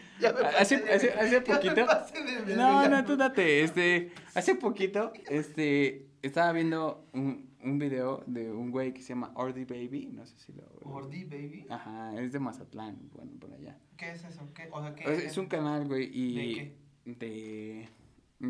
[0.58, 1.74] Hace, de- hace, hace poquito.
[1.74, 3.62] de No, no, tú date.
[3.62, 9.32] Este, hace poquito, este, estaba viendo un, un video de un güey que se llama
[9.34, 10.10] Ordy Baby.
[10.12, 10.64] No sé si lo.
[10.84, 11.66] Ordi, baby.
[11.70, 13.78] Ajá, es de Mazatlán, bueno, por allá.
[13.96, 14.48] ¿Qué es eso?
[14.54, 14.68] ¿Qué?
[14.70, 16.34] O sea, ¿qué es un canal, güey, y.
[16.34, 16.76] ¿De qué?
[17.04, 17.88] De.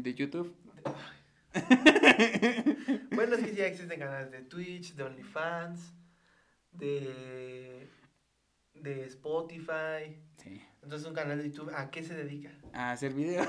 [0.01, 0.55] De YouTube.
[3.12, 5.95] Bueno, es que ya existen canales de Twitch, de OnlyFans,
[6.73, 7.88] de,
[8.74, 10.18] de Spotify.
[10.37, 10.60] Sí.
[10.82, 12.50] Entonces, un canal de YouTube, ¿a qué se dedica?
[12.72, 13.42] A hacer video.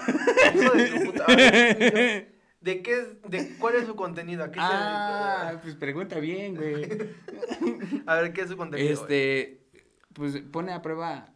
[0.56, 2.32] Hijo de tu puta madre.
[2.62, 4.44] ¿De qué es, de cuál es su contenido?
[4.44, 5.62] ¿A qué Ah, se dedica?
[5.62, 6.88] pues pregunta bien, güey.
[8.08, 8.92] A ver, ¿qué es su contenido?
[8.92, 9.68] Este,
[10.14, 11.32] pues pone a prueba,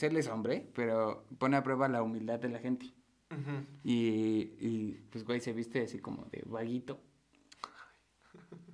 [0.00, 2.86] él es hombre, pero pone a prueba la humildad de la gente.
[3.30, 3.66] Ujú.
[3.84, 7.02] Y, y pues güey se viste así como de vaguito.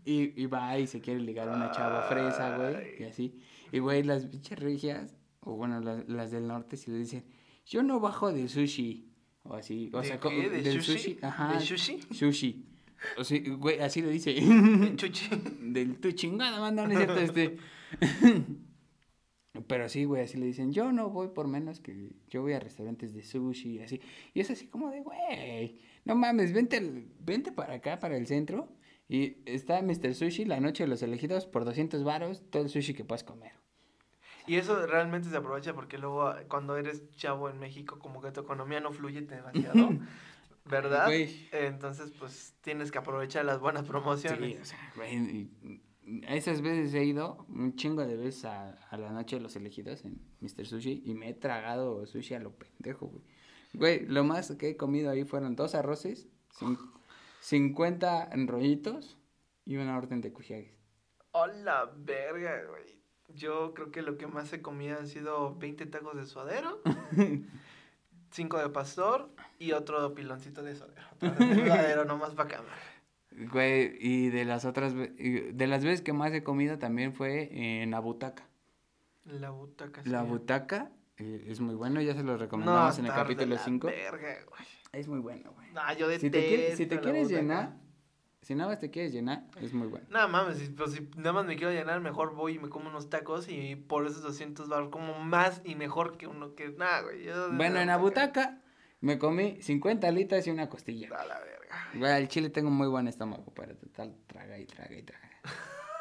[0.04, 3.42] Y, y va y se quiere ligar a una chava fresa, güey, y así.
[3.76, 7.24] Y güey, las bichas regias, o bueno, las, las del norte, si le dicen,
[7.66, 9.12] yo no bajo de sushi,
[9.42, 10.22] o así, o ¿De sea, qué?
[10.22, 10.98] co- ¿De del sushi?
[10.98, 12.00] sushi, ajá, ¿De sushi?
[12.12, 12.66] sushi.
[13.18, 14.32] O sea, güey, así lo dice.
[14.32, 15.28] De Chuchi.
[15.60, 17.58] Del tu chingada, manda, no es cierto, este.
[19.68, 22.60] Pero sí, güey, así le dicen, yo no voy por menos que yo voy a
[22.60, 24.00] restaurantes de sushi y así.
[24.34, 26.80] Y es así como de, güey, no mames, vente,
[27.20, 28.68] vente para acá, para el centro.
[29.08, 30.14] Y está Mr.
[30.14, 33.52] Sushi, la noche de los elegidos, por 200 varos, todo el sushi que puedas comer.
[34.46, 38.30] Y eso realmente se aprovecha porque luego ah, cuando eres chavo en México como que
[38.30, 39.90] tu economía no fluye demasiado,
[40.64, 41.08] ¿verdad?
[41.52, 44.54] Entonces pues tienes que aprovechar las buenas promociones.
[44.54, 44.92] Sí, o sea,
[46.28, 49.56] a esas veces he ido un chingo de veces a, a la noche de los
[49.56, 50.64] elegidos en Mr.
[50.66, 53.24] Sushi y me he tragado sushi a lo pendejo, güey.
[53.74, 56.28] Güey, lo más que he comido ahí fueron dos arroces,
[56.58, 56.78] cin-
[57.40, 59.18] 50 rollitos
[59.64, 60.72] y una orden de cujiagues.
[61.32, 62.95] ¡Hola, verga, güey!
[63.28, 66.80] Yo creo que lo que más he comido han sido 20 tacos de suadero,
[68.30, 71.02] 5 de pastor y otro piloncito de suadero.
[71.20, 72.64] Suadero nomás para acá.
[73.30, 77.90] Güey, y de las otras, de las veces que más he comido también fue en
[77.90, 78.48] la butaca.
[79.24, 80.02] La butaca.
[80.04, 80.28] La sí.
[80.28, 83.86] butaca eh, es muy bueno, ya se lo recomendamos en el capítulo la 5.
[83.86, 84.62] Verga, güey.
[84.92, 85.72] Es muy bueno, güey.
[85.72, 87.76] No, yo Si te, quieres, si te la quieres llenar,
[88.46, 90.06] si nada más te quieres llenar, es muy bueno.
[90.08, 92.88] No mames, si, pues, si nada más me quiero llenar, mejor voy y me como
[92.88, 96.68] unos tacos y por esos 200 baros como más y mejor que uno que...
[96.68, 97.24] Nada, güey.
[97.24, 98.62] yo Bueno, en la butaca
[99.00, 101.08] me comí 50 alitas y una costilla.
[101.08, 101.88] A la verga.
[101.94, 105.30] Güey, al chile tengo muy buen estómago para total traga y traga y traga.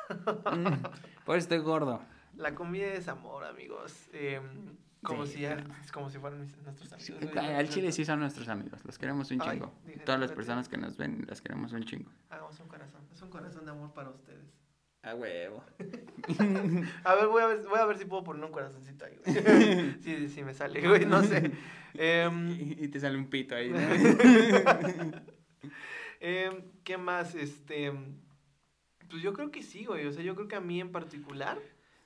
[0.55, 0.83] Mm,
[1.25, 1.99] Por eso estoy gordo.
[2.35, 4.07] La comida es amor, amigos.
[4.13, 4.39] Eh,
[5.03, 7.37] como, Sí, si, ya- como si fueran mis- nuestros amigos.
[7.37, 9.73] Al chile sí son nuestros amigos, los queremos un Ay, chingo.
[9.85, 12.11] dije, Todas las personas que nos ven, las queremos un chingo.
[12.29, 13.01] Hagamos un corazón.
[13.13, 14.45] Es un corazón de amor para ustedes.
[15.03, 15.63] A huevo.
[17.03, 19.35] A ver, voy a ver, voy a ver si puedo poner un corazoncito ahí, güey.
[20.01, 21.51] sí, sí, sí, me sale, güey, no sé.
[21.93, 23.77] Em, Y, y te sale un pito ahí, ¿no?
[26.19, 27.35] Em, ¿Qué más?
[27.35, 27.91] Este,
[29.09, 30.05] pues yo creo que sí, güey.
[30.07, 31.59] O sea, yo creo que a mí en particular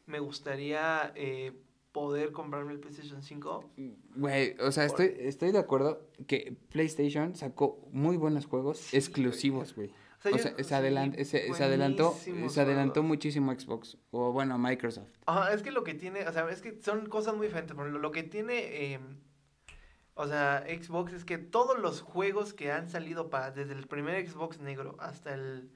[0.06, 1.54] me gustaría eh,
[1.92, 3.72] poder comprarme el PlayStation 5.
[4.16, 9.76] Güey, o sea, estoy, estoy de acuerdo que PlayStation sacó muy buenos juegos Sí, exclusivos,
[9.76, 9.90] güey.
[10.20, 12.14] O sea, se, sí, adelan- se, se adelantó,
[12.50, 15.08] se adelantó muchísimo Xbox, o bueno, Microsoft.
[15.26, 17.74] Ajá, es que lo que tiene, o sea, es que son cosas muy diferentes.
[17.74, 19.18] Por ejemplo, lo que tiene, em,
[20.16, 24.28] o sea, Xbox es que todos los juegos que han salido para, desde el primer
[24.30, 25.72] Xbox negro hasta el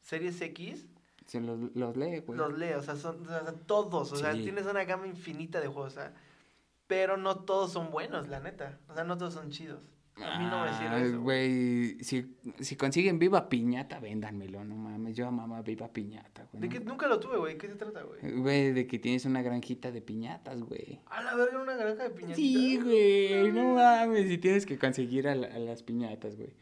[0.00, 0.86] Series X,
[1.28, 2.36] Se los, los lee, güey.
[2.36, 5.68] los lee, o sea, son o sea, todos, o sea, tienes una gama infinita de
[5.68, 6.14] juegos, o sea,
[6.88, 9.80] pero no todos son buenos, la neta, o sea, no todos son chidos.
[10.20, 11.20] A mí no me sirve Ah, eso.
[11.20, 15.14] Güey, si, si consiguen Viva Piñata, véndanmelo, no mames.
[15.14, 16.60] Yo amaba Viva Piñata, güey.
[16.62, 18.32] De que nunca lo tuve, güey, ¿qué se trata, güey?
[18.40, 20.98] Güey, de que tienes una granjita de piñatas, güey.
[21.06, 22.36] A la verga, una granja de piñatitas.
[22.36, 24.28] Sí, güey, no mames.
[24.28, 26.52] Y tienes que conseguir a, la- a las piñatas, güey.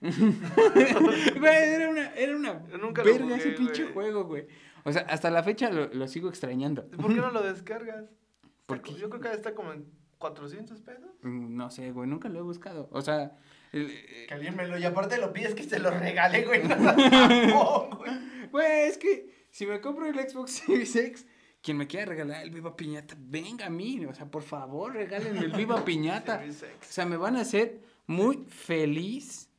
[1.38, 3.92] Güey, era una, era una nunca lo verga jugué, ese pinche güey.
[3.94, 4.46] juego, güey.
[4.84, 6.86] O sea, hasta la fecha lo, lo sigo extrañando.
[6.88, 8.06] ¿Por qué no lo descargas?
[8.66, 9.86] Porque- Yo creo que está como en
[10.18, 11.10] 400 pesos.
[11.22, 12.88] Mm, No sé, güey, nunca lo he buscado.
[12.92, 13.36] O sea,
[13.72, 16.62] el- eh, Que alguien me lo, y aparte lo pides que te lo regale, güey.
[16.62, 18.48] No seas mamón, güey.
[18.50, 21.26] güey, es que si me compro el Xbox Series X,
[21.62, 24.02] quien me quiera regalar el Viva Piñata, venga a mí.
[24.06, 26.38] O sea, por favor, regálenme el Viva Piñata.
[26.38, 29.49] Series O sea, me van a hacer muy feliz.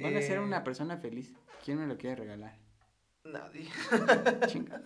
[0.00, 0.40] Van a ser Eh.
[0.40, 1.34] una persona feliz.
[1.64, 2.56] ¿Quién me lo quiere regalar?
[3.24, 3.68] Nadie.
[4.46, 4.82] Chinga.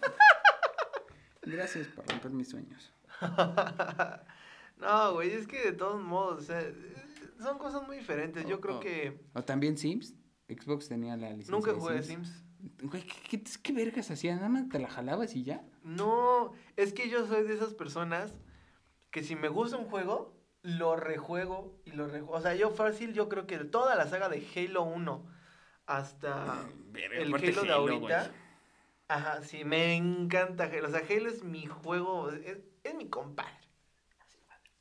[1.42, 2.92] Gracias por romper mis sueños.
[4.78, 6.62] no, güey, es que de todos modos, o sea,
[7.40, 8.46] son cosas muy diferentes.
[8.46, 10.14] Yo creo que O también Sims.
[10.48, 11.52] Xbox tenía la licencia.
[11.54, 12.28] nunca de jugué Sims.
[12.28, 12.44] Sims.
[12.82, 14.36] Güey, ¿qué, qué, qué vergas hacías?
[14.36, 15.62] Nada más te la jalabas y ya.
[15.82, 18.32] No, es que yo soy de esas personas
[19.10, 20.33] que si me gusta un juego,
[20.64, 22.32] lo rejuego y lo rejuego.
[22.32, 25.26] O sea, yo fácil, yo creo que toda la saga de Halo 1
[25.86, 28.32] hasta Verga, el Halo de ahorita.
[29.06, 30.88] Ajá, sí, me encanta Halo.
[30.88, 33.52] O sea, Halo es mi juego, es, es mi compadre.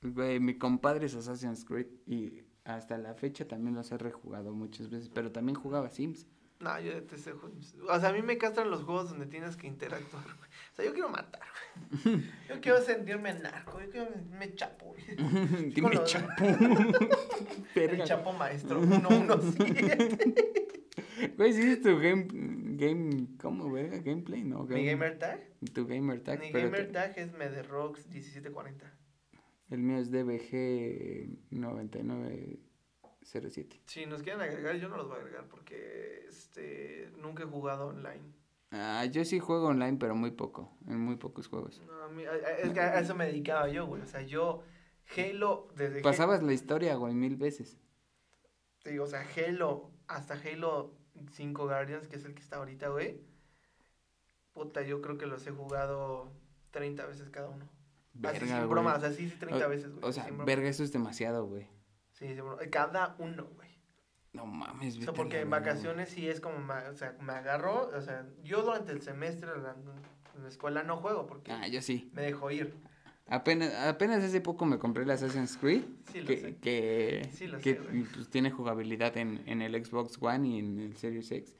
[0.01, 4.89] Güey, mi compadre es Assassin's Creed y hasta la fecha también los he rejugado muchas
[4.89, 6.27] veces, pero también jugaba Sims.
[6.63, 7.75] No, yo detesto juegos.
[7.89, 10.49] O sea, a mí me castran los juegos donde tienes que interactuar, güey.
[10.71, 11.41] O sea, yo quiero matar,
[12.05, 12.23] güey.
[12.49, 13.81] Yo quiero sentirme narco.
[13.81, 15.03] Yo quiero me chapo, güey.
[15.73, 16.09] Dime los...
[16.09, 16.31] chapo.
[17.75, 18.79] El chapo maestro.
[18.79, 20.17] Uno, uno, siete.
[21.37, 22.27] Güey, sí es tu game,
[22.77, 23.99] game, ¿cómo, verga?
[23.99, 24.65] Gameplay, ¿no?
[24.65, 25.39] Game, ¿Mi gamer tag?
[25.73, 26.39] Tu gamer tag.
[26.39, 28.91] Mi pero gamer tag es Mederox1740.
[29.69, 32.59] El mío es DBG99.
[33.23, 33.81] 07.
[33.85, 37.87] Si nos quieren agregar, yo no los voy a agregar porque este, nunca he jugado
[37.87, 38.21] online.
[38.71, 41.81] Ah, yo sí juego online, pero muy poco, en muy pocos juegos.
[41.85, 44.01] No, a mí, es que a eso me dedicaba yo, güey.
[44.01, 44.63] O sea, yo
[45.15, 46.01] Halo desde...
[46.01, 47.77] Pasabas la historia, güey, mil veces.
[48.83, 50.95] Digo, o sea, Halo, hasta Halo
[51.33, 53.21] 5 Guardians, que es el que está ahorita, güey.
[54.53, 56.31] Puta, yo creo que los he jugado
[56.71, 57.69] 30 veces cada uno.
[58.13, 60.03] Verga, Así, sin broma, o sea, sí, sí, 30 veces, güey.
[60.03, 61.67] O sea, verga, eso es demasiado, güey.
[62.27, 62.69] Sí.
[62.71, 63.69] Cada uno, güey.
[64.33, 68.01] No mames, O sea, porque en vacaciones sí es como, o sea, me agarro, o
[68.01, 69.75] sea, yo durante el semestre en la,
[70.35, 72.09] en la escuela no juego porque Ah, yo sí.
[72.13, 72.73] me dejo ir.
[73.27, 75.83] Apenas, apenas hace poco me compré el Assassin's Creed.
[76.11, 76.55] Sí, lo que, sé.
[76.57, 77.81] que, Sí, lo que, sé,
[78.13, 81.55] pues, tiene jugabilidad en, en el Xbox One y en el Series X.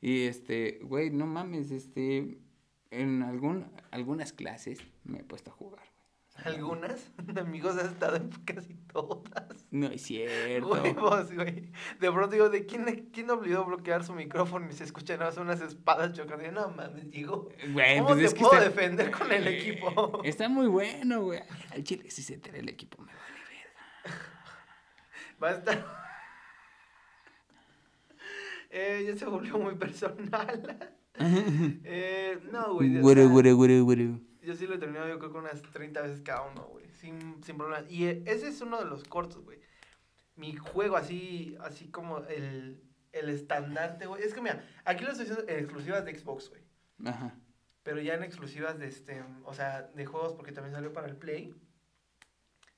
[0.00, 2.38] Y este, güey, no mames, este,
[2.90, 5.84] en algún, algunas clases me he puesto a jugar,
[6.44, 9.66] Algunas, amigos, he estado en casi todas.
[9.70, 10.68] No es cierto.
[10.72, 11.70] Huevos, güey.
[12.00, 15.38] De pronto digo, ¿de quién, quién olvidó bloquear su micrófono y se escuchan nada más
[15.38, 16.42] unas espadas chocando?
[16.42, 19.30] Y yo, no mames, digo, Güey, ¿cómo pues te es que puedo está- defender con
[19.30, 20.20] el Eh, equipo?
[20.24, 21.40] Está muy bueno, güey.
[21.70, 23.40] Al chile si se entera el equipo me vale
[24.04, 24.20] verga.
[25.42, 26.02] Va a estar...
[28.74, 30.94] Eh, ya se volvió muy personal.
[31.18, 33.00] eh, no, güey.
[33.00, 34.18] Güero, güero, güero, güero.
[34.42, 36.88] Yo sí lo he terminado, yo creo que unas 30 veces cada uno, güey.
[36.94, 37.90] Sin, sin problemas.
[37.90, 39.60] Y eh, ese es uno de los cortos, güey.
[40.36, 44.22] Mi juego así, así como el, el estandarte, güey.
[44.22, 46.62] Es que mira, aquí lo estoy haciendo en exclusivas de Xbox, güey.
[47.04, 47.34] Ajá.
[47.82, 51.16] Pero ya en exclusivas de este, o sea, de juegos porque también salió para el
[51.16, 51.54] Play.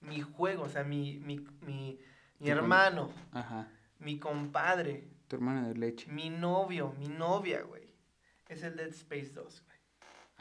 [0.00, 1.98] Mi juego, o sea, mi, mi, mi,
[2.38, 3.68] mi hermano, Ajá.
[3.98, 6.10] mi compadre, Tu hermano de leche.
[6.10, 7.94] mi novio, mi novia, güey.
[8.48, 9.73] Es el Dead Space 2, güey.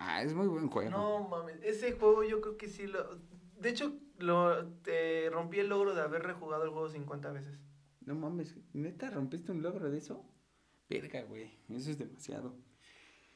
[0.05, 0.91] Ah, es muy buen juego.
[0.91, 3.19] No mames, ese juego yo creo que sí lo.
[3.57, 7.57] De hecho, lo te rompí el logro de haber rejugado el juego 50 veces.
[8.01, 10.21] No mames, ¿neta rompiste un logro de eso?
[10.89, 12.53] Verga, güey, eso es demasiado.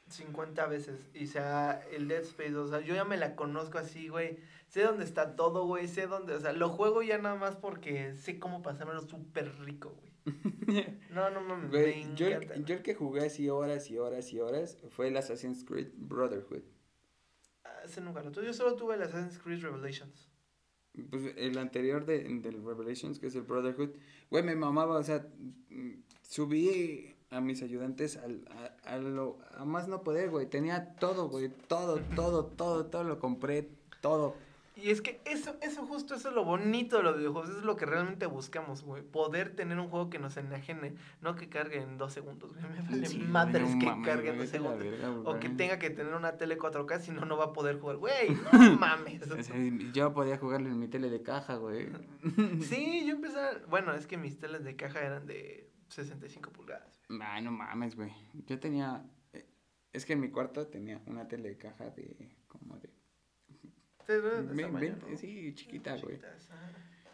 [0.10, 1.10] 50 veces.
[1.14, 4.38] Y sea, el Dead Space 2, o sea, yo ya me la conozco así, güey.
[4.68, 5.88] Sé dónde está todo, güey.
[5.88, 9.92] Sé dónde, o sea, lo juego ya nada más porque sé cómo pasármelo súper rico,
[9.92, 10.07] güey.
[11.12, 14.40] No, no mames, Güey, yo, el, yo el que jugué así horas y horas y
[14.40, 16.64] horas fue el Assassin's Creed Brotherhood.
[17.64, 18.46] Ah, Ese nunca lo tuve.
[18.46, 20.30] Yo solo tuve el Assassin's Creed Revelations.
[21.10, 23.92] Pues el anterior de, del Revelations, que es el Brotherhood,
[24.32, 25.28] güey, me mamaba, o sea,
[26.24, 31.30] subí a mis ayudantes al, a, a lo, a más no poder, güey, tenía todo,
[31.30, 33.70] güey, todo, todo, todo, todo lo compré,
[34.02, 34.36] todo.
[34.80, 37.66] Y es que eso, eso justo, eso es lo bonito de los videojuegos, eso es
[37.66, 39.02] lo que realmente buscamos, güey.
[39.04, 42.64] Poder tener un juego que nos enajene, no que cargue en dos segundos, güey.
[42.72, 44.80] Me vale Sí, madres que cargue en güey, dos segundos.
[44.80, 45.58] verga, O que güey.
[45.58, 47.98] tenga que tener una tele 4K, si no, no va a poder jugar.
[47.98, 49.22] Güey, no mames.
[49.94, 51.90] Yo podía jugarlo en mi tele de caja, güey.
[52.62, 57.00] Sí, yo empecé, a- bueno, es que mis teles de caja eran de 65 pulgadas.
[57.22, 58.12] Ay, no mames, güey.
[58.46, 59.46] Yo tenía, eh,
[59.94, 62.87] es que en mi cuarto tenía una tele de caja de, como de,
[64.08, 65.18] Sí, de ese ve- tamaño, veinte, ¿no?
[65.18, 66.20] sí, chiquita, güey.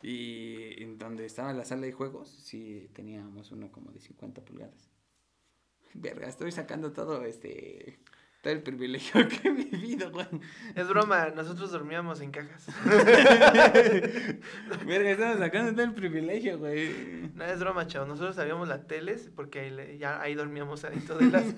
[0.02, 4.90] Y en donde estaba la sala de juegos, sí teníamos uno como de 50 pulgadas.
[5.94, 8.00] Verga, estoy sacando todo este
[8.44, 10.28] todo el privilegio que he vivido, güey.
[10.76, 12.68] Es broma, nosotros dormíamos en cajas.
[14.86, 17.32] Verga, estamos sacando todo el privilegio, güey.
[17.36, 18.06] No, es broma, chavo.
[18.06, 21.46] Nosotros sabíamos la teles porque ahí, ya ahí dormíamos adentro de las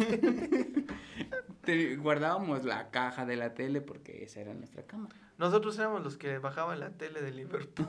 [1.65, 5.09] Te- guardábamos la caja de la tele porque esa era nuestra cama.
[5.39, 7.87] Nosotros éramos los que bajaban la tele de Liverpool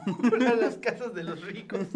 [0.48, 1.86] a las casas de los ricos.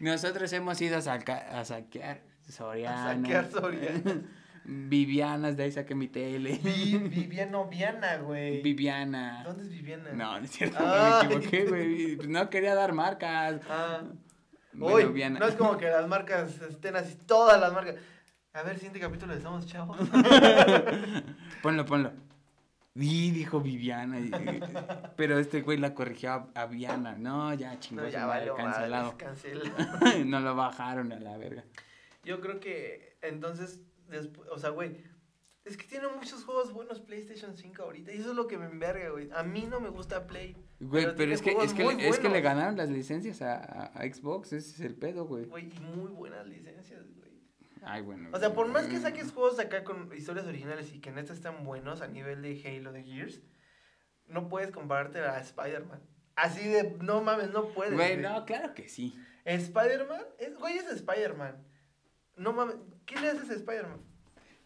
[0.00, 3.14] Nosotros hemos ido a, saca- a saquear Soriana.
[3.14, 4.22] saquear Soriana.
[4.64, 6.58] Vivianas, de ahí saqué mi tele.
[6.62, 8.62] Vi- Viviano Viana, güey.
[8.62, 9.42] Viviana.
[9.44, 10.10] ¿Dónde es Viviana?
[10.12, 11.28] No, no es cierto, Ay.
[11.28, 12.16] me equivoqué, güey.
[12.28, 13.60] No quería dar marcas.
[13.68, 14.02] Ah.
[14.72, 15.38] Bueno, Uy, Viana.
[15.38, 17.96] no es como que las marcas estén así, todas las marcas.
[18.54, 19.98] A ver, siguiente capítulo de Estamos Chavos.
[21.62, 22.12] Ponlo, ponlo.
[22.96, 24.20] Y dijo Viviana.
[24.20, 24.30] y-
[25.16, 27.16] pero este güey la corrigió a, a Viana.
[27.18, 28.02] No, ya chingó.
[28.02, 29.12] No, ya valió cancelado.
[29.12, 30.24] madres, cancela.
[30.24, 31.64] no lo bajaron a la verga.
[32.24, 34.96] Yo creo que entonces, después, o sea, güey,
[35.64, 38.66] es que tiene muchos juegos buenos PlayStation 5 ahorita y eso es lo que me
[38.66, 39.30] enverga, güey.
[39.32, 40.56] A mí no me gusta Play.
[40.80, 43.86] Güey, pero, es que, es, que le, es que le ganaron las licencias a, a-
[43.98, 45.46] a Xbox, ese es el pedo, güey.
[45.46, 47.32] Güey, y muy buenas licencias, güey.
[47.82, 48.28] Ay, bueno.
[48.32, 51.64] O sea, por más que saques juegos acá con historias originales y que neta están
[51.64, 53.40] buenos a nivel de Halo, de Gears,
[54.26, 56.00] no puedes compararte a Spider-Man.
[56.36, 57.94] Así de, no mames, no puedes.
[57.94, 59.14] Güey, no, claro que sí.
[59.44, 61.64] Spider-Man, es, güey, es Spider-Man.
[62.36, 64.00] No mames, ¿qué le haces a Spider-Man?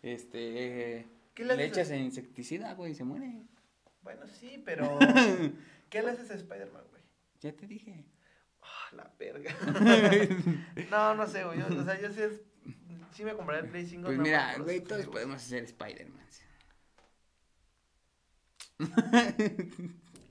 [0.02, 1.07] Este.
[1.35, 1.78] ¿Qué le le haces?
[1.78, 3.42] echas insecticida, güey, y se muere.
[4.02, 4.98] Bueno, sí, pero.
[5.90, 7.02] ¿Qué le haces a Spider-Man, güey?
[7.40, 8.04] Ya te dije.
[8.62, 9.54] Ah, la verga.
[10.90, 11.59] no, no sé, güey.
[11.61, 12.42] yo- o sea, yo sí es.
[13.12, 14.04] Sí me compraré el Play 5.
[14.07, 16.26] Pues no, mira, güey, todos podemos hacer Spider-Man.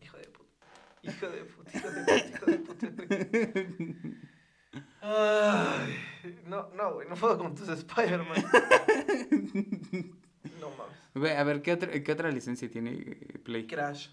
[0.02, 0.54] Hijo de puta.
[1.02, 2.88] Hijo de puta, hijo de puta, hijo de puta.
[5.02, 8.44] Ay, no, no, güey, no puedo con tus Spider-Man.
[10.62, 10.96] No mames.
[11.14, 13.68] Güey, a ver, ¿qué otra, ¿qué otra licencia tiene eh, Play?
[13.68, 14.10] Crash.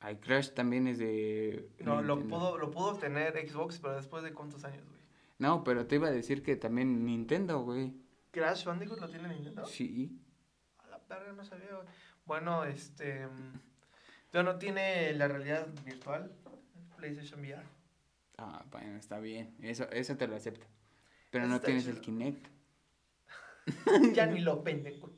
[0.00, 1.68] Ay, Crash también es de.
[1.78, 5.00] No, lo pudo, lo pudo obtener Xbox, pero después de cuántos años, güey.
[5.38, 7.94] No, pero te iba a decir que también Nintendo, güey.
[8.32, 9.64] Crash Bandicoot lo tiene Nintendo.
[9.66, 10.18] Sí.
[10.78, 11.86] A la verga, no sabía, güey.
[12.26, 13.26] Bueno, este.
[13.26, 13.60] mm,
[14.32, 16.32] Ya no tiene la realidad virtual.
[16.96, 17.62] PlayStation VR.
[18.42, 19.54] Ah, bueno, está bien.
[19.62, 20.66] Eso, eso te lo acepto.
[21.30, 21.96] Pero Eso no está tienes chido.
[21.96, 22.46] el Kinect.
[24.14, 25.12] ya ni lo venden, güey.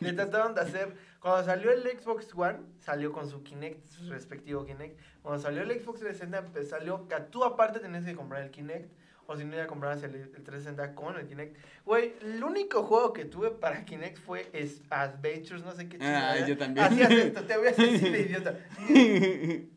[0.00, 0.96] Le trataron de hacer.
[1.20, 4.98] Cuando salió el Xbox One, salió con su Kinect, su respectivo Kinect.
[5.22, 8.90] Cuando salió el Xbox 360, pues salió que tú aparte tenías que comprar el Kinect.
[9.26, 11.56] O si no, ya comprabas el, el 360 con el Kinect.
[11.86, 16.34] Güey, el único juego que tuve para Kinect fue es Adventures, no sé qué Ah,
[16.34, 16.46] chingada.
[16.48, 16.86] yo también.
[16.86, 18.58] Hacías esto, te voy a hacer así de idiota.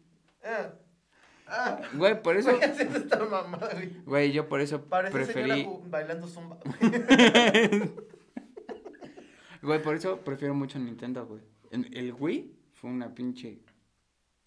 [0.44, 0.74] Ah,
[1.48, 2.52] ah, Güey, por eso.
[2.52, 3.94] esta mamada, güey.
[4.06, 5.68] Güey, yo por eso Parece preferí.
[5.86, 6.58] bailando zumba.
[9.62, 11.42] Güey, por eso prefiero mucho Nintendo, güey.
[11.72, 13.60] El Wii fue una pinche.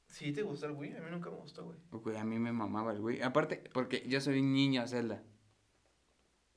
[0.06, 0.96] ¿Sí te gustó el Wii?
[0.96, 1.76] A mí nunca me gustó, güey.
[1.90, 3.20] Güey, a mí me mamaba el Wii.
[3.22, 5.22] Aparte, porque yo soy niño Zelda.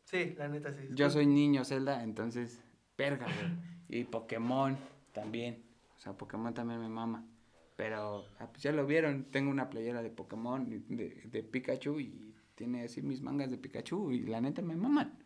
[0.06, 0.88] Sí, la neta sí.
[0.92, 2.62] Yo soy niño Zelda, entonces.
[2.98, 3.74] Verga, güey.
[3.90, 4.78] Y Pokémon
[5.12, 5.64] también.
[5.96, 7.26] O sea, Pokémon también me mama.
[7.76, 9.26] Pero, ah, pues ya lo vieron.
[9.32, 14.12] Tengo una playera de Pokémon, de, de Pikachu y tiene así mis mangas de Pikachu
[14.12, 15.18] y la neta me maman.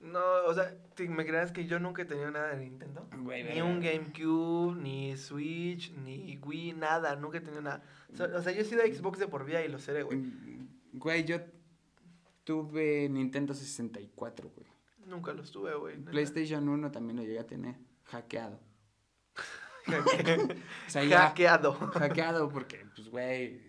[0.00, 3.08] No, o sea, ¿te- ¿me creas que yo nunca he tenido nada de Nintendo?
[3.18, 7.16] Güey, Ni un GameCube, ni Switch, ni Wii, nada.
[7.16, 7.82] Nunca he tenido nada.
[8.12, 10.18] O sea, yo he sido Xbox de por vida y lo seré, güey.
[10.18, 11.38] Mm, Güey, yo
[12.44, 14.66] tuve Nintendo 64, güey.
[15.06, 15.96] Nunca los tuve, güey.
[15.98, 17.74] PlayStation 1 también lo llegué a tener.
[18.04, 18.58] Hackeado.
[19.96, 21.20] O sea, ya.
[21.28, 21.72] Hackeado.
[21.74, 23.60] Hackeado porque, pues, güey.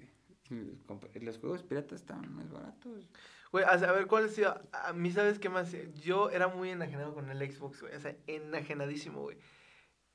[1.22, 3.10] Los juegos piratas estaban más baratos.
[3.52, 4.60] Güey, a ver, ¿cuál ha sido?
[4.74, 5.76] A mí, ¿sabes qué más?
[6.04, 7.96] Yo era muy enajenado con el Xbox, güey.
[7.96, 9.38] O sea, enajenadísimo, güey.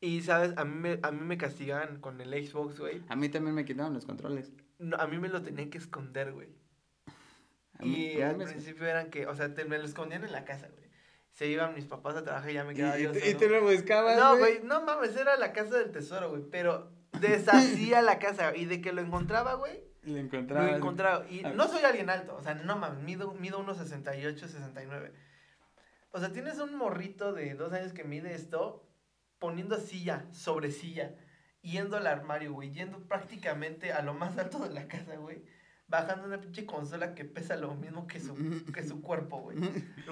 [0.00, 0.52] Y, ¿sabes?
[0.56, 3.02] A mí me, a mí me castigaban con el Xbox, güey.
[3.08, 4.52] A mí también me quitaron los controles.
[4.78, 6.48] No, a mí me lo tenían que esconder, güey.
[7.78, 10.44] A mí- Y al principio eran que, o sea, te- me lo escondían en la
[10.44, 10.83] casa, güey.
[11.34, 13.38] Se iban mis papás a trabajar y ya me quedaba yo y- y solo.
[13.38, 16.42] tú lo buscabas, No, güey, no mames, era la casa del tesoro, güey.
[16.50, 20.70] Pero deshacía la casa y de que lo encontraba, güey, Lo lo encontraba.
[20.76, 21.26] encontraba.
[21.28, 21.52] Y Ah.
[21.54, 25.12] no soy alguien alto, o sea, no mames, mido, mido unos 68, 69.
[26.12, 28.88] O sea, tienes un morrito de dos años que mide esto,
[29.40, 31.16] poniendo silla sobre silla,
[31.62, 35.42] yendo al armario, güey, yendo prácticamente a lo más alto de la casa, güey.
[35.86, 38.34] Bajando una pinche consola que pesa lo mismo que su,
[38.72, 39.58] que su cuerpo, güey.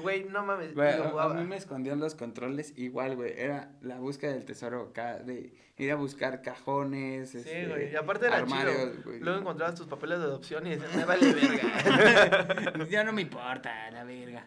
[0.00, 3.32] Güey, no mames, Güey, y lo a, mí me escondían los controles igual, güey.
[3.36, 4.92] Era la búsqueda del tesoro
[5.24, 9.02] de ir a buscar cajones, Sí, este, güey, y aparte era armarios, chido.
[9.04, 9.20] güey.
[9.20, 12.86] Luego encontrabas tus papeles de adopción y decías, me vale verga.
[12.90, 14.46] ya no me importa, la verga.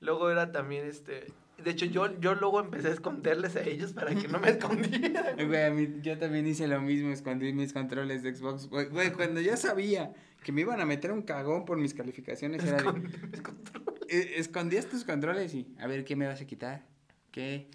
[0.00, 1.32] Luego era también este.
[1.62, 5.34] De hecho, yo, yo luego empecé a esconderles a ellos para que no me escondieran.
[5.48, 8.68] Güey, a mí, yo también hice lo mismo, escondí mis controles de Xbox.
[8.68, 10.12] Güey, güey, cuando ya sabía
[10.44, 14.02] que me iban a meter un cagón por mis calificaciones, era de, Escondí mis controles.
[14.08, 16.84] eh, escondías tus controles y, a ver, ¿qué me vas a quitar?
[17.32, 17.68] ¿Qué?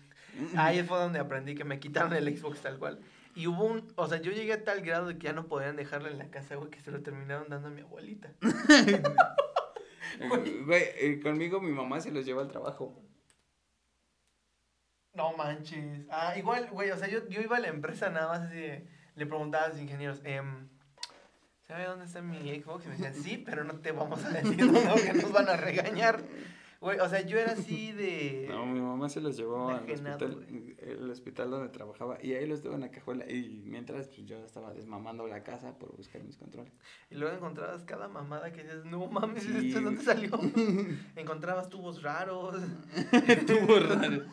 [0.55, 2.99] Ahí fue donde aprendí que me quitaron el Xbox tal cual.
[3.35, 5.75] Y hubo un, o sea, yo llegué a tal grado de que ya no podían
[5.75, 8.31] dejarlo en la casa, güey, que se lo terminaron dando a mi abuelita.
[10.65, 13.01] Güey, eh, conmigo mi mamá se los lleva al trabajo.
[15.13, 16.05] No manches.
[16.09, 18.87] Ah, igual, güey, o sea, yo, yo iba a la empresa nada más así de-
[19.15, 20.69] le preguntaba a los ingenieros, em,
[21.67, 22.85] ¿sabe dónde está mi Xbox?
[22.85, 25.57] Y me decían, sí, pero no te vamos a decir dónde, que nos van a
[25.57, 26.23] regañar.
[26.79, 28.47] Güey, o sea, yo era así de...
[28.49, 30.43] No, mi mamá se los llevó al hospital,
[30.79, 34.43] el hospital donde trabajaba y ahí los tuvo en la cajuela y mientras pues yo
[34.43, 36.73] estaba desmamando la casa por buscar mis controles.
[37.11, 39.67] Y luego encontrabas cada mamada que dices, no mames, Sí.
[39.67, 40.31] ¿esto de dónde salió?
[41.15, 42.55] encontrabas tubos raros.
[43.27, 44.23] Estuvo raro.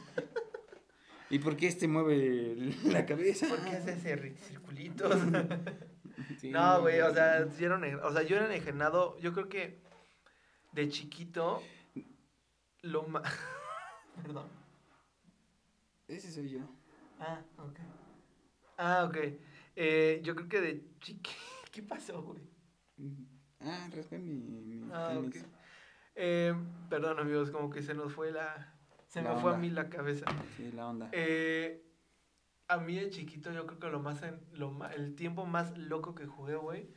[1.31, 2.55] ¿Y por qué este mueve
[2.85, 3.49] la cabeza?
[3.49, 5.17] ¿Por qué hace ese circulitos?
[6.41, 9.49] Sí, no, güey, o sea, sí era un o sea, yo era enajenado, yo creo
[9.49, 9.81] que
[10.73, 11.63] de chiquito,
[12.83, 13.23] lo más...
[14.23, 14.49] Perdón.
[16.07, 16.61] Ese soy yo.
[17.19, 17.79] Ah, ok.
[18.77, 19.17] Ah, ok.
[19.77, 21.39] Eh, yo creo que de chiquito...
[21.73, 22.43] ¿Qué pasó, güey?
[23.61, 25.37] Ah, raspé mi, mi Ah, ok.
[26.15, 26.55] Eh,
[26.89, 28.78] perdón, amigos, como que se nos fue la...
[29.19, 30.27] Se La me fue a mí la cabeza.
[30.57, 31.09] Sí, la onda.
[31.13, 31.85] Eh,
[32.69, 35.77] a mí de chiquito yo creo que lo más, en- lo ma- el tiempo más
[35.79, 36.89] loco que jugué, güey,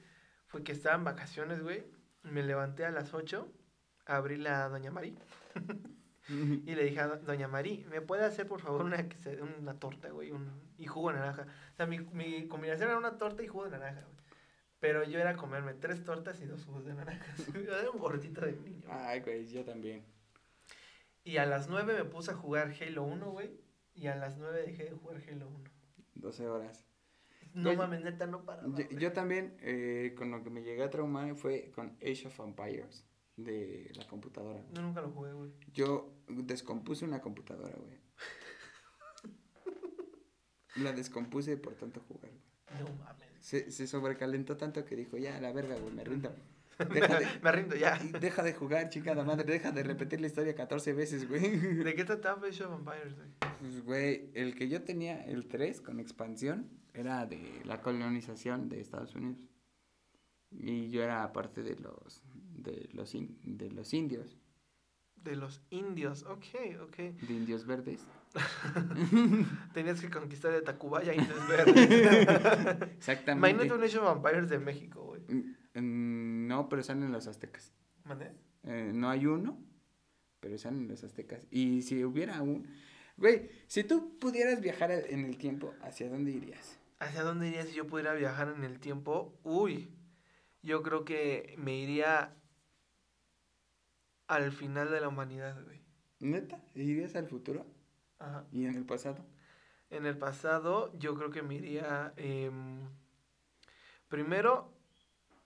[0.47, 1.83] fue que estaba en vacaciones, güey.
[2.23, 3.47] Me levanté a las 8,
[4.05, 5.17] abrí la Doña Marí
[6.29, 8.97] y le dije a Do- Doña Marí, ¿me puede hacer por favor una,
[9.59, 10.31] una torta, güey?
[10.31, 11.43] Un, y jugo de naranja.
[11.73, 14.17] O sea, mi, mi combinación era una torta y jugo de naranja, güey.
[14.79, 17.25] Pero yo era comerme tres tortas y dos jugos de naranja.
[17.55, 18.87] era un gordito de niño.
[18.89, 20.03] Ay, güey, yo también.
[21.23, 23.51] Y a las 9 me puse a jugar Halo 1, güey.
[23.93, 25.63] Y a las 9 dejé de jugar Halo 1.
[26.15, 26.85] 12 horas.
[27.53, 28.63] No mames, neta, no para.
[28.65, 32.39] Yo, yo también, eh, con lo que me llegué a traumar fue con Age of
[32.39, 33.05] Empires
[33.35, 34.63] de la computadora.
[34.73, 35.51] No, nunca lo jugué, güey.
[35.73, 37.99] Yo descompuse una computadora, güey.
[40.77, 42.83] La descompuse por tanto jugar, güey.
[42.83, 43.27] No mames.
[43.41, 46.33] Se, se sobrecalentó tanto que dijo, ya, la verga, güey, me rindo.
[46.79, 47.99] Deja de, Me rindo ya.
[48.19, 51.57] deja de jugar, chingada madre, deja de repetir la historia 14 veces, güey.
[51.83, 53.27] ¿De qué trataba Age of Empires, güey?
[53.59, 58.81] Pues, güey, el que yo tenía, el 3 con expansión, era de la colonización de
[58.81, 59.37] Estados Unidos.
[60.51, 62.23] Y yo era parte de los,
[62.57, 64.37] de los, in- de los indios,
[65.15, 66.23] De los indios.
[66.23, 66.45] Ok,
[66.81, 66.97] ok.
[66.97, 68.01] de indios verdes.
[69.73, 71.77] Tenías que conquistar de Tacubaya indios verdes.
[72.97, 73.49] Exactamente.
[73.51, 75.21] Imagínate un Age of Empires de México, güey.
[75.73, 77.73] Mm, No, pero salen los aztecas.
[78.03, 78.31] ¿Mande?
[78.63, 79.57] Eh, no hay uno,
[80.39, 81.47] pero salen los aztecas.
[81.51, 82.67] Y si hubiera un...
[83.17, 86.79] Güey, si tú pudieras viajar en el tiempo, ¿hacia dónde irías?
[86.99, 89.37] ¿Hacia dónde iría si yo pudiera viajar en el tiempo?
[89.43, 89.91] Uy,
[90.61, 92.35] yo creo que me iría
[94.27, 95.81] al final de la humanidad, güey.
[96.19, 96.63] ¿Neta?
[96.75, 97.65] ¿Irías al futuro?
[98.19, 98.45] Ajá.
[98.51, 99.25] ¿Y en el pasado?
[99.89, 102.13] En el pasado, yo creo que me iría.
[102.17, 102.87] em,
[104.07, 104.73] primero,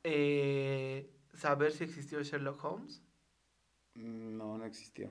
[0.08, 3.02] eh, saber si existió Sherlock Holmes.
[3.96, 5.10] Mm, No, no existió.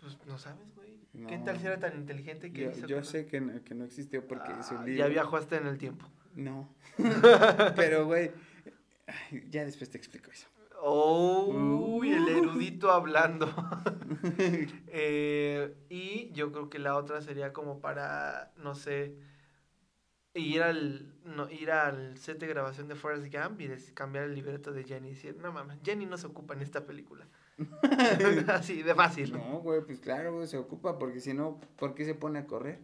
[0.00, 0.98] Pues no sabes, güey.
[1.26, 3.84] ¿Qué tal si era tan inteligente que Yo, hizo yo sé que no, que no
[3.84, 4.94] existió porque Ah, su libro...
[4.94, 6.06] Ya viajaste en el tiempo.
[6.34, 6.72] No.
[7.76, 8.30] Pero, güey,
[9.50, 10.46] ya después te explico eso.
[10.82, 11.50] Oh,
[12.04, 12.28] el Uh.
[12.38, 13.46] erudito hablando.
[14.92, 19.14] Eh, y yo creo que la otra sería como para, no sé,
[20.34, 24.72] ir al, no, ir al set de grabación de Forrest Gump y cambiar el libreto
[24.72, 25.08] de Jenny.
[25.08, 27.26] y decir, no mames, Jenny no se ocupa en esta película.
[28.48, 29.32] Así, de fácil.
[29.32, 32.46] No, güey, pues claro, güey, se ocupa porque si no, ¿por qué se pone a
[32.46, 32.80] correr?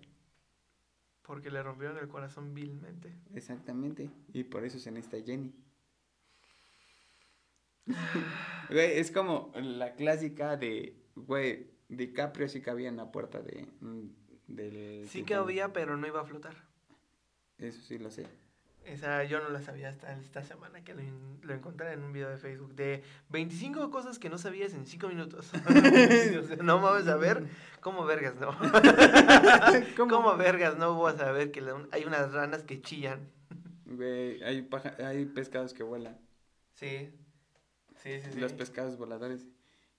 [1.23, 3.13] Porque le rompieron el corazón vilmente.
[3.35, 4.11] Exactamente.
[4.33, 5.55] Y por eso se necesita Jenny.
[8.69, 14.09] Güey, es como la clásica de, güey, DiCaprio sí cabía en la puerta de, mm,
[14.49, 15.09] del...
[15.09, 16.66] Sí que había, pero no iba a flotar.
[17.59, 18.27] Eso sí lo sé.
[18.85, 22.13] Esa yo no la sabía hasta esta semana que lo, en- lo encontré en un
[22.13, 25.51] video de Facebook de 25 cosas que no sabías en 5 minutos.
[26.39, 27.49] O sea, no mames a ver
[27.81, 28.57] cómo vergas, no.
[29.97, 33.29] ¿Cómo, vergas no voy a saber que la- hay unas ranas que chillan?
[33.87, 36.17] Güey, hay, paja- hay pescados que vuelan.
[36.75, 37.11] Sí.
[38.03, 38.39] Sí, sí, sí.
[38.39, 39.49] Los pescados voladores.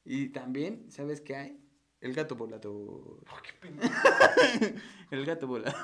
[0.05, 1.59] Y también, ¿sabes qué hay?
[1.99, 3.19] El gato volador.
[3.29, 4.75] Oh, qué.
[5.11, 5.75] El gato volador.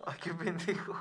[0.06, 0.94] Ay, qué pendejo.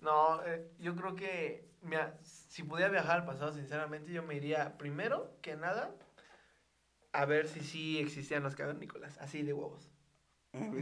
[0.00, 4.76] No, eh, yo creo que mira, si pudiera viajar al pasado, sinceramente, yo me iría
[4.78, 5.94] primero que nada
[7.12, 9.90] a ver si sí existían los cavernícolas, así de huevos.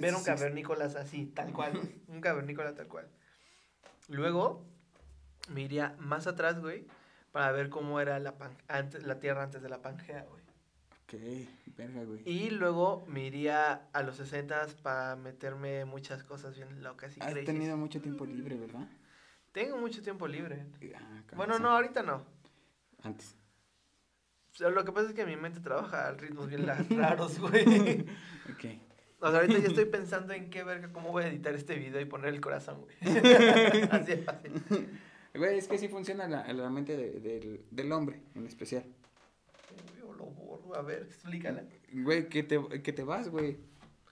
[0.00, 1.72] Ver un cavernícolas así, tal cual,
[2.08, 3.08] un cavernícola tal cual.
[4.08, 4.64] Luego
[5.48, 6.86] me iría más atrás, güey,
[7.32, 10.44] para ver cómo era la, pan- antes, la Tierra antes de la Pangea, güey.
[11.08, 11.14] Ok,
[11.76, 12.20] verga, güey.
[12.24, 17.30] Y luego me iría a los 60 para meterme muchas cosas bien locas y Has
[17.30, 17.46] crazy.
[17.46, 18.88] tenido mucho tiempo libre, ¿verdad?
[19.52, 20.66] Tengo mucho tiempo libre.
[20.96, 22.24] Ah, Bueno, no, ahorita no.
[23.02, 23.36] Antes.
[24.58, 28.00] Lo que pasa es que mi mente trabaja a ritmos bien raros, güey.
[28.52, 28.64] Ok.
[29.20, 32.00] O sea, ahorita ya estoy pensando en qué verga, cómo voy a editar este video
[32.00, 32.96] y poner el corazón, güey.
[33.90, 34.52] Así de fácil.
[35.34, 38.84] Güey, es que sí funciona la, la mente de- del, del hombre, en especial.
[40.76, 41.64] A ver, explícala.
[41.92, 43.56] Güey, que te, que te vas, güey.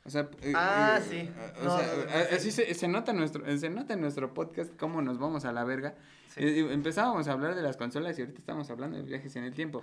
[0.07, 1.31] O sea, eh, Ah, eh, sí.
[1.61, 2.35] O No, sea, no, no, a- sí.
[2.35, 5.53] así se, se nota en nuestro, se nota en nuestro podcast cómo nos vamos a
[5.53, 5.95] la verga.
[6.29, 6.43] Sí.
[6.43, 9.45] Eh, eh, empezábamos a hablar de las consolas y ahorita estamos hablando de viajes en
[9.45, 9.83] el tiempo.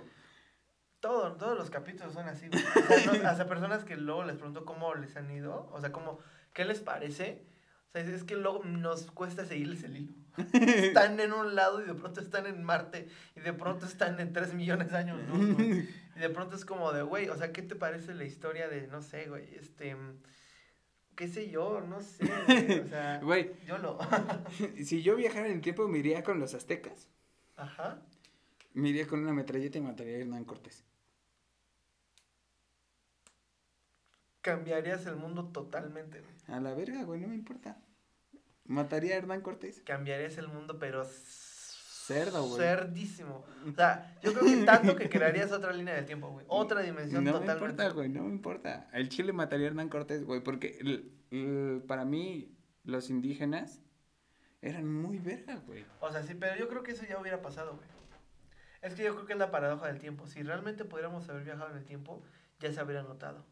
[1.00, 2.62] Todo, todos los capítulos son así, güey.
[2.62, 5.90] O sea, no- hasta personas que luego les pregunto cómo les han ido, o sea,
[5.90, 6.20] cómo,
[6.52, 7.44] ¿qué les parece?
[7.88, 10.12] O sea, es que luego nos cuesta seguirles el hilo.
[10.52, 14.32] Están en un lado y de pronto están en Marte y de pronto están en
[14.32, 15.88] 3 millones de años, luz, güey.
[16.16, 18.86] Y de pronto es como de, güey, o sea, ¿qué te parece la historia de,
[18.86, 19.96] no sé, güey, este,
[21.16, 23.98] qué sé yo, no sé, güey, o sea, Güey, yo lo,
[24.84, 27.08] si yo viajara en el tiempo, me iría con los aztecas.
[27.56, 28.02] ajá,
[28.74, 30.84] Me iría con una metralleta y mataría a Hernán Cortés.
[34.42, 36.34] cambiarías el mundo totalmente, güey.
[36.48, 37.78] A la verga, güey, no me importa.
[38.64, 39.82] Mataría a Hernán Cortés.
[39.84, 42.58] cambiarías el mundo, pero Cerdo, güey.
[42.60, 43.44] Cerdísimo.
[43.68, 46.44] O sea, yo creo que tanto que crearías otra línea del tiempo, güey.
[46.48, 47.64] Otra dimensión No me totalmente.
[47.64, 48.88] importa, güey, no me importa.
[48.92, 53.80] El Chile mataría a Hernán Cortés, güey, porque el- el- para mí los indígenas
[54.62, 55.84] eran muy verga, güey.
[56.00, 57.88] O sea, sí, pero yo creo que eso ya hubiera pasado, güey.
[58.82, 60.26] Es que yo creo que es la paradoja del tiempo.
[60.26, 62.20] Si realmente pudiéramos haber viajado en el tiempo,
[62.58, 63.44] ya se habría notado.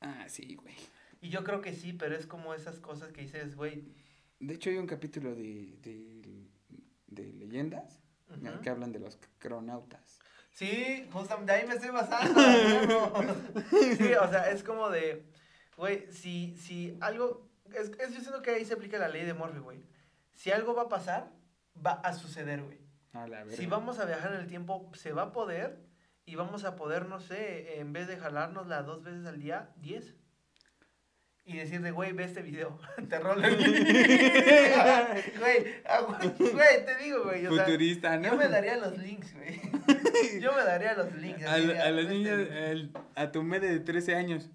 [0.00, 0.74] Ah, sí, güey.
[1.20, 3.84] Y yo creo que sí, pero es como esas cosas que dices, güey.
[4.42, 6.48] De hecho, hay un capítulo de, de,
[7.06, 8.60] de leyendas ujú.
[8.60, 10.18] que hablan de los cronautas.
[10.50, 12.40] Sí, justamente de ahí me estoy basando.
[13.70, 15.24] sí, o sea, es como de,
[15.76, 19.32] güey, si, si algo, es, es yo siento que ahí se aplica la ley de
[19.32, 19.86] Murphy, güey.
[20.34, 21.30] Si algo va a pasar,
[21.74, 22.80] va a suceder, güey.
[23.12, 23.48] A la.
[23.48, 25.78] Si vamos a viajar en el tiempo, se va a poder
[26.26, 30.16] y vamos a poder, no sé, en vez de jalárnosla dos veces al día, diez.
[31.44, 32.78] Y decirle, güey, ve este video,
[33.08, 33.56] te rolo Güey,
[36.38, 37.40] güey, te digo, güey.
[37.40, 38.28] Sea, Futurista, ¿no?
[38.30, 39.60] yo me daría los links, güey.
[40.40, 41.44] Yo me daría los links.
[41.44, 44.50] A, los este niños, el- a tu mede de 13 años.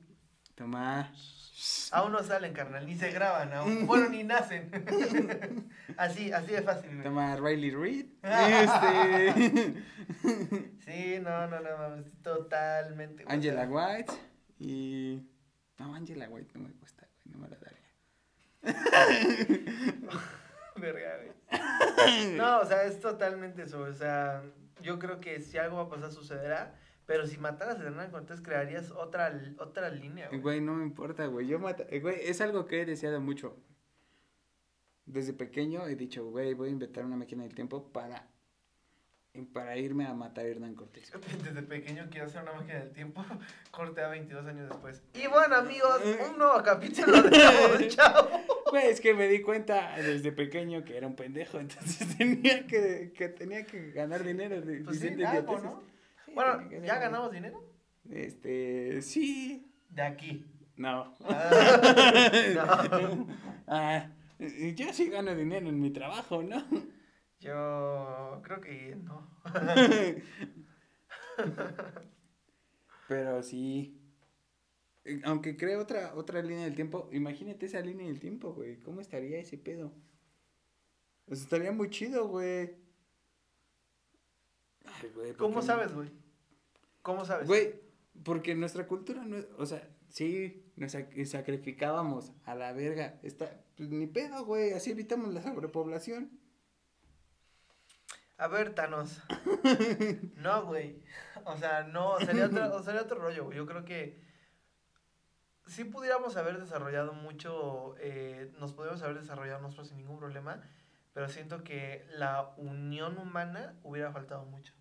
[0.55, 1.11] Toma.
[1.91, 3.85] Aún no salen, carnal, ni se graban aún.
[3.85, 4.69] Bueno, ni nacen.
[5.97, 7.03] así, así de fácil, güey.
[7.03, 8.05] Toma Riley Reid.
[8.23, 9.73] Este.
[10.85, 13.25] Sí, no, no, no, mames, totalmente.
[13.27, 14.13] Angela White.
[14.59, 15.21] Y.
[15.79, 17.33] No, Angela White no me gusta, güey.
[17.33, 17.77] No me la daría.
[20.75, 21.31] Verga, güey.
[22.37, 23.81] No, o sea, es totalmente eso.
[23.81, 24.43] O sea,
[24.81, 26.75] yo creo que si algo va a pasar, sucederá.
[27.05, 30.41] Pero si mataras a Hernán Cortés, crearías otra, otra línea, güey.
[30.41, 31.47] Güey, no me importa, güey.
[31.47, 31.85] Yo mata...
[31.89, 33.55] eh, Güey, es algo que he deseado mucho.
[35.05, 38.27] Desde pequeño he dicho, güey, voy a inventar una máquina del tiempo para.
[39.45, 41.11] Para irme a matar a Hernán Cortés.
[41.43, 43.23] Desde pequeño quiero hacer una máquina del tiempo.
[43.71, 45.03] Corte a 22 años después.
[45.13, 48.29] Y bueno, amigos, un nuevo capítulo de Chavo Chavo.
[48.71, 53.13] Güey, es que me di cuenta desde pequeño que era un pendejo, entonces tenía que,
[53.15, 55.59] que tenía que ganar dinero de, Pues sí, algo.
[55.59, 55.81] ¿no?
[56.25, 57.63] Sí, Bueno, ¿ya ganamos dinero?
[58.09, 59.71] Este, sí.
[59.89, 60.45] De aquí.
[60.75, 61.17] No.
[61.25, 63.27] Ah, no.
[63.67, 64.09] Ah,
[64.75, 66.63] yo sí gano dinero en mi trabajo, ¿no?
[67.39, 69.29] Yo creo que no.
[73.07, 74.01] Pero sí.
[75.23, 78.79] Aunque cree otra, otra línea del tiempo, imagínate esa línea del tiempo, güey.
[78.81, 79.93] ¿Cómo estaría ese pedo?
[81.25, 82.75] Pues estaría muy chido, güey.
[84.85, 86.11] Ay, güey, ¿por ¿Cómo sabes, güey?
[87.01, 87.47] ¿Cómo sabes?
[87.47, 87.75] Güey,
[88.23, 93.19] porque nuestra cultura no es, o sea, sí, nos sac- sacrificábamos a la verga.
[93.23, 96.31] Está, pues ni pedo, güey, así evitamos la sobrepoblación.
[98.37, 99.21] A ver, Thanos.
[100.35, 101.01] No, güey.
[101.45, 103.57] O sea, no, sería otro, sería otro rollo, güey.
[103.57, 104.21] Yo creo que
[105.65, 110.61] sí pudiéramos haber desarrollado mucho, eh, nos podríamos haber desarrollado nosotros sin ningún problema,
[111.13, 114.73] pero siento que la unión humana hubiera faltado mucho.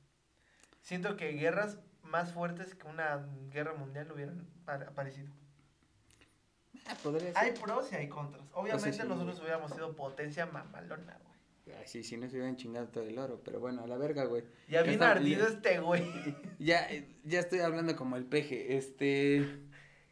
[0.83, 5.33] Siento que guerras más fuertes que una guerra mundial hubieran par- aparecido.
[6.87, 7.39] Ah, podría ser.
[7.39, 8.45] Hay pros y hay contras.
[8.53, 11.19] Obviamente sí, nosotros hubiéramos sido potencia mamalona.
[11.67, 14.25] Ay, sí, si no se hubieran chingado todo el oro, pero bueno, a la verga,
[14.25, 14.45] güey.
[14.69, 16.05] Ya bien está- ardido este güey.
[16.59, 16.89] Ya,
[17.25, 19.45] ya estoy hablando como el peje, este...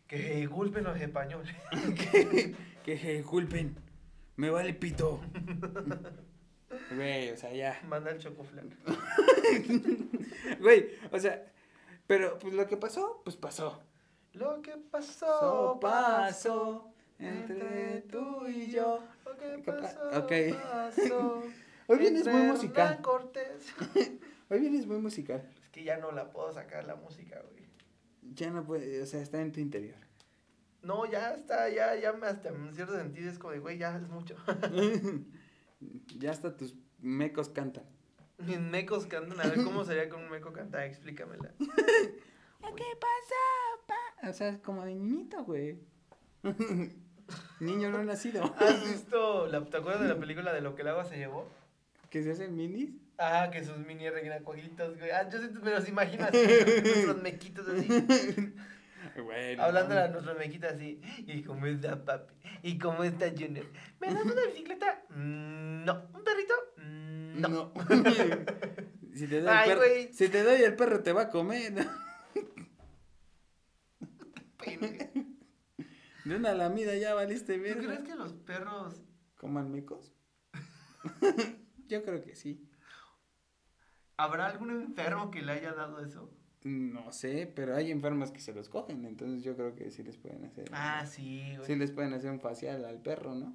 [0.07, 1.55] Que gulpen los españoles.
[2.13, 3.75] que, que se disculpen,
[4.37, 5.21] me vale pito.
[6.95, 7.81] Güey, o sea, ya.
[7.87, 8.69] Manda el chocoflan.
[10.61, 11.47] Güey, o sea,
[12.07, 13.81] pero pues lo que pasó, pues pasó.
[14.33, 16.94] Lo que pasó, So, pasó.
[17.19, 19.01] Entre tú y yo.
[19.39, 20.33] ¿Qué pa- pasó, ok.
[20.63, 21.43] pasó.
[21.87, 23.01] Hoy vienes muy musical.
[24.51, 25.47] Hoy vienes muy musical.
[25.63, 27.65] Es que ya no la puedo sacar la música, güey.
[28.35, 29.97] Ya no puede, o sea, está en tu interior.
[30.83, 33.97] No, ya está, ya, ya me hasta en cierto sentido es como de, güey, ya
[33.97, 34.37] es mucho.
[36.19, 37.85] ya hasta tus mecos cantan.
[38.39, 41.53] Mis mecos cantan, a ver cómo sería que un meco cantara, explícamela.
[41.59, 43.41] ¿Qué pasa,
[43.87, 44.29] pa?
[44.29, 45.79] O sea, es como de niñito, güey.
[47.61, 48.43] Niño no nacido.
[48.59, 51.49] ¿Has visto, la, te acuerdas de la película de lo que el agua se llevó?
[52.11, 52.91] ¿Que se hacen minis?
[53.19, 55.11] Ah, que sus mini renacuajitos, güey.
[55.11, 56.37] Ah, yo sí me los imagino así,
[56.85, 57.89] nuestros mequitos así.
[59.17, 59.57] Güey.
[59.59, 61.01] Hablando a nuestros mequitos así.
[61.19, 62.35] ¿Y cómo está papi?
[62.63, 63.67] ¿Y cómo está Junior?
[64.01, 65.03] ¿Me das una bicicleta?
[65.11, 66.09] Mm, No.
[66.13, 66.55] ¿Un perrito?
[66.79, 67.49] Mm, No.
[67.49, 67.73] No.
[69.15, 70.13] si, te doy Ay, el perro, güey.
[70.13, 71.87] si te doy el perro te va a comer.
[74.59, 75.11] Pene.
[76.25, 77.79] De una lamida ya valiste ¿Tú bien.
[77.79, 79.03] crees que los perros
[79.37, 80.13] ¿Coman mecos?
[81.89, 82.67] Yo creo que sí.
[84.17, 86.31] ¿Habrá algún enfermo que le haya dado eso?
[86.63, 90.17] No sé, pero hay enfermos que se los cogen, entonces yo creo que sí les
[90.17, 90.71] pueden hacer.
[90.73, 91.67] Ah, sí, güey.
[91.67, 93.55] Sí les pueden hacer un facial al perro, ¿no?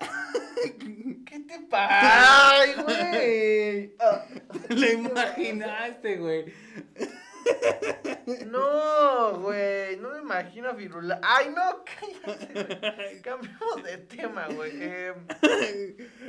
[1.24, 2.50] ¿Qué te pasa?
[2.50, 3.96] ¡Ay, güey!
[4.00, 4.26] Ah.
[4.70, 6.52] Lo imaginaste, güey.
[8.46, 11.20] No, güey, no me imagino a Firula.
[11.22, 11.84] ¡Ay, no!
[11.84, 13.20] Cállate.
[13.22, 14.72] Cambiamos de tema, güey.
[14.82, 15.26] Em,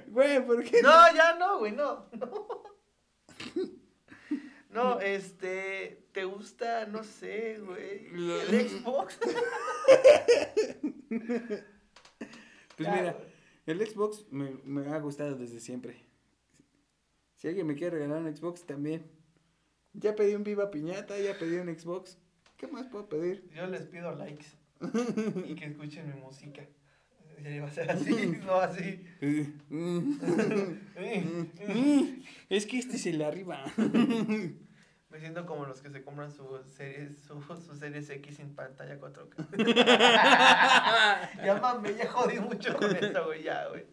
[0.08, 0.82] Güey, ¿por qué?
[0.82, 2.10] no, ya no, güey, no.
[2.14, 2.64] No.
[4.70, 9.20] No, este, ¿te gusta, no sé, güey, Lo- el Xbox?
[12.76, 13.16] Pues mira,
[13.68, 16.04] el Xbox me, me ha gustado desde siempre.
[17.36, 19.06] Si alguien me quiere regalar un Xbox, también.
[19.94, 22.18] Ya pedí un Viva Piñata, ya pedí un Xbox.
[22.58, 23.48] ¿Qué más puedo pedir?
[23.54, 24.48] Yo les pido likes
[25.48, 26.64] y que escuchen mi música.
[27.62, 29.04] Va a ser así, no así.
[32.50, 33.66] es que este es el arriba.
[35.10, 39.00] Me siento como los que se compran su series, su, su series X sin pantalla
[39.00, 39.66] 4K.
[41.46, 43.86] ya mame, ya jodí mucho con eso, güey, ya, güey.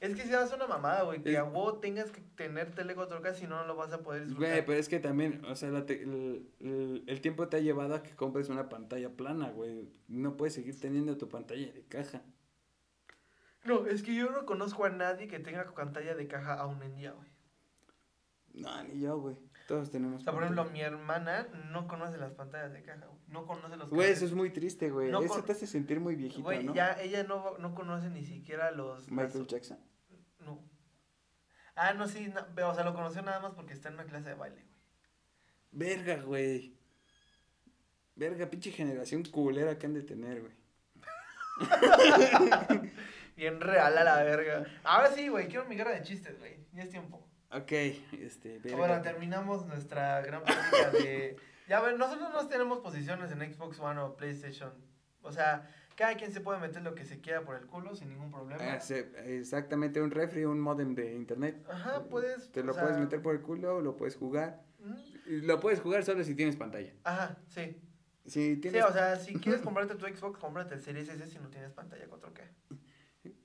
[0.00, 2.94] Es que si haces una mamada, güey, que Es- a huevo tengas que tener tele
[2.94, 4.52] 4K, si no, no lo vas a poder disfrutar.
[4.52, 7.60] Güey, pero es que también, o sea, la te- el, el- el tiempo te ha
[7.60, 9.88] llevado a que compres una pantalla plana, güey.
[10.06, 12.22] No puedes seguir teniendo tu pantalla de caja.
[13.64, 16.94] No, es que yo no conozco a nadie que tenga pantalla de caja aún en
[16.94, 17.28] día, güey.
[18.54, 19.36] No, ni yo, güey.
[19.68, 20.22] Todos tenemos.
[20.22, 23.20] O sea, por ejemplo, mi hermana no conoce las pantallas de caja, güey.
[23.28, 25.10] No conoce los Güey, eso es muy triste, güey.
[25.10, 26.72] No eso te hace sentir muy viejito, Güey, ¿no?
[26.74, 29.10] ya ella no, no conoce ni siquiera los...
[29.10, 29.78] Michael las- Jackson.
[30.40, 30.64] No.
[31.74, 34.30] Ah, no, sí, no, o sea, lo conoció nada más porque está en una clase
[34.30, 34.78] de baile, güey.
[35.70, 36.74] Verga, güey.
[38.16, 40.54] Verga, pinche generación culera que han de tener, güey.
[43.36, 44.64] Bien real a la verga.
[44.82, 46.56] Ahora sí, güey, quiero mi guerra de chistes, güey.
[46.72, 47.27] Ya es tiempo.
[47.50, 47.72] Ok,
[48.12, 48.76] este, verga.
[48.76, 51.36] Bueno, terminamos nuestra gran plática de...
[51.68, 54.72] Ya, ver, nosotros no tenemos posiciones en Xbox One o PlayStation.
[55.22, 58.08] O sea, cada quien se puede meter lo que se quiera por el culo sin
[58.10, 58.62] ningún problema.
[58.62, 58.78] Ah,
[59.26, 61.64] exactamente, un refri, un modem de internet.
[61.70, 62.50] Ajá, puedes...
[62.52, 64.62] Te lo sea, puedes meter por el culo, lo puedes jugar.
[64.78, 66.92] mm, Lo puedes jugar solo si tienes pantalla.
[67.04, 67.80] Ajá, sí.
[68.26, 68.84] Si Sí, tienes...
[68.84, 72.06] o sea, si quieres comprarte tu Xbox, cómprate el Series S si no tienes pantalla
[72.08, 72.77] 4K.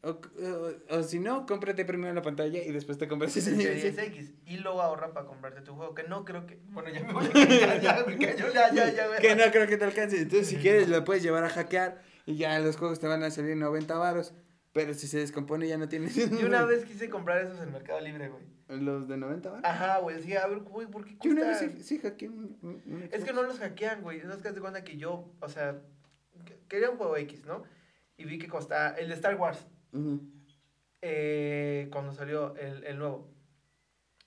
[0.04, 3.36] O, o- o si no, cómprate primero la pantalla y después te compras.
[3.38, 4.34] El Series X.
[4.46, 5.94] Y luego ahorra para comprarte tu juego.
[5.96, 6.60] Que no creo que.
[6.70, 9.20] Bueno, ya me voy ya, ya, ya, ya, güey.
[9.22, 10.18] que no creo que te alcance.
[10.22, 13.32] Entonces, si quieres, lo puedes llevar a hackear y ya los juegos te van a
[13.32, 14.34] salir 90 varos.
[14.74, 16.18] Pero si se descompone, ya no tienes.
[16.18, 18.44] Y una vez quise comprar esos en Mercado Libre, güey.
[18.70, 19.66] ¿Los de 90 varos?
[19.66, 20.22] Ajá, güey.
[20.24, 21.78] Sí, a ver, güey, ¿por qué Yo una vez cuesta?
[21.78, 24.22] sí, sí hackeé un, un- un Es que no los hackean, güey.
[24.24, 25.80] No es que te cuenta que yo, o sea,
[26.46, 27.64] que- quería un juego X, ¿no?
[28.18, 29.68] Y vi que costaba el de Star Wars.
[31.02, 33.34] Eh, cuando salió el, el nuevo.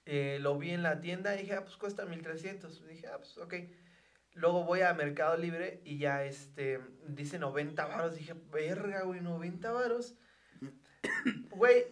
[0.04, 2.86] Eh, lo vi en la tienda y dije, ah, pues cuesta 1300.
[2.86, 3.54] Dije, ah, pues ok.
[4.34, 8.16] Luego voy a Mercado Libre y ya este dice 90 varos.
[8.16, 10.14] Dije, verga, güey, 90 varos.
[11.50, 11.86] Güey,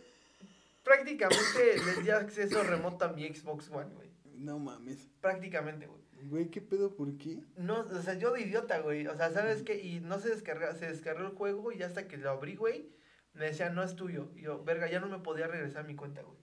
[0.85, 4.11] prácticamente les di acceso remoto a mi Xbox One, güey.
[4.37, 5.09] No mames.
[5.21, 6.03] Prácticamente, güey.
[6.29, 6.95] Güey, ¿qué pedo?
[6.95, 7.43] ¿Por qué?
[7.57, 9.07] No, o sea, yo de idiota, güey.
[9.07, 9.83] O sea, ¿sabes qué?
[9.83, 12.91] Y no se descarga, se descargó el juego y hasta que lo abrí, güey,
[13.35, 14.31] me decía, no es tuyo.
[14.37, 16.39] Y yo, verga, ya no me podía regresar a mi cuenta, güey.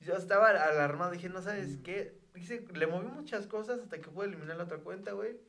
[0.00, 2.18] Yo estaba alarmado, dije, no sabes qué.
[2.34, 5.40] Dice, le moví muchas cosas hasta que pude eliminar la otra cuenta, güey.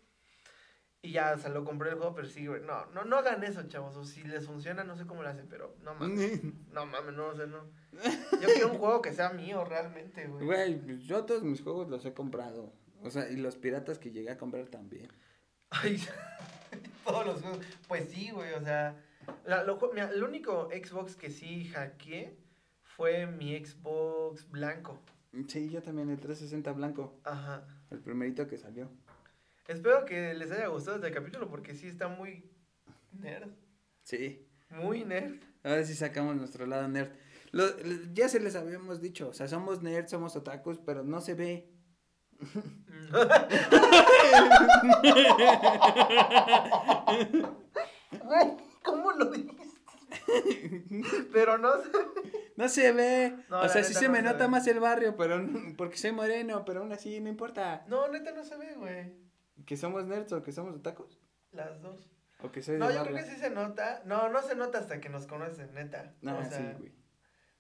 [1.02, 2.62] Y ya, o sea, lo compré el juego, pero sí, güey.
[2.62, 3.96] No, no, no hagan eso, chavos.
[3.96, 6.42] O si les funciona, no sé cómo lo hacen, pero no mames.
[6.74, 7.64] No mames, no, o sea, no.
[8.42, 10.46] Yo quiero un juego que sea mío realmente, güey.
[10.46, 12.74] Güey, pues yo todos mis juegos los he comprado.
[13.02, 15.10] O sea, y los piratas que llegué a comprar también.
[15.70, 16.02] Ay,
[17.06, 17.66] todos los juegos.
[17.88, 18.96] Pues sí, güey, o sea.
[19.46, 22.36] La- lo mira, el único Xbox que sí hackeé
[22.82, 25.00] fue mi Xbox blanco.
[25.48, 27.20] Sí, yo también, el 360 blanco.
[27.24, 27.64] Ajá.
[27.92, 28.90] El primerito que salió.
[29.68, 32.50] Espero que les haya gustado este capítulo porque sí está muy
[33.12, 33.52] nerd.
[34.04, 34.48] Sí.
[34.72, 35.36] Muy nerd.
[35.64, 37.12] Ahora sí sacamos nuestro lado nerd.
[37.52, 41.22] Lo- lo- ya se les habíamos dicho, o sea, somos nerds, somos otakus, pero no
[41.22, 41.70] se ve.
[49.28, 51.30] Güey, ¿cómo lo dijiste?
[51.32, 51.90] Pero no sé.
[52.56, 53.36] No se ve.
[53.50, 54.48] No, o sea, sí se no me se nota ve.
[54.50, 55.42] más el barrio, pero
[55.78, 57.86] porque soy moreno, pero aún así no importa.
[57.88, 59.14] No, neta no se ve, güey.
[59.66, 61.20] ¿Que somos nerds o que somos otakus?
[61.52, 62.10] Las dos.
[62.42, 63.16] ¿O que soy No, de yo barrio?
[63.18, 64.02] creo que sí se nota.
[64.06, 66.14] No, no se nota hasta que nos conocen, neta.
[66.22, 66.92] No, o sí, güey.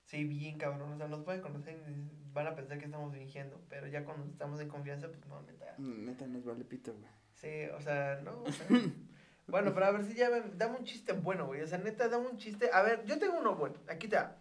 [0.05, 0.93] sí, bien cabrón.
[0.93, 3.61] O sea, nos pueden conocer y van a pensar que estamos fingiendo.
[3.69, 5.75] Pero ya cuando estamos en confianza, pues no, neta.
[5.77, 7.09] Mm, Neta nos vale pito, güey.
[7.35, 8.41] Sí, o sea, no.
[8.43, 8.67] o sea,
[9.49, 11.61] bueno, pero a ver si ya me, dame un chiste bueno, güey.
[11.61, 12.69] O sea, neta, dame un chiste.
[12.71, 13.75] A ver, yo tengo uno bueno.
[13.89, 14.37] Aquí está.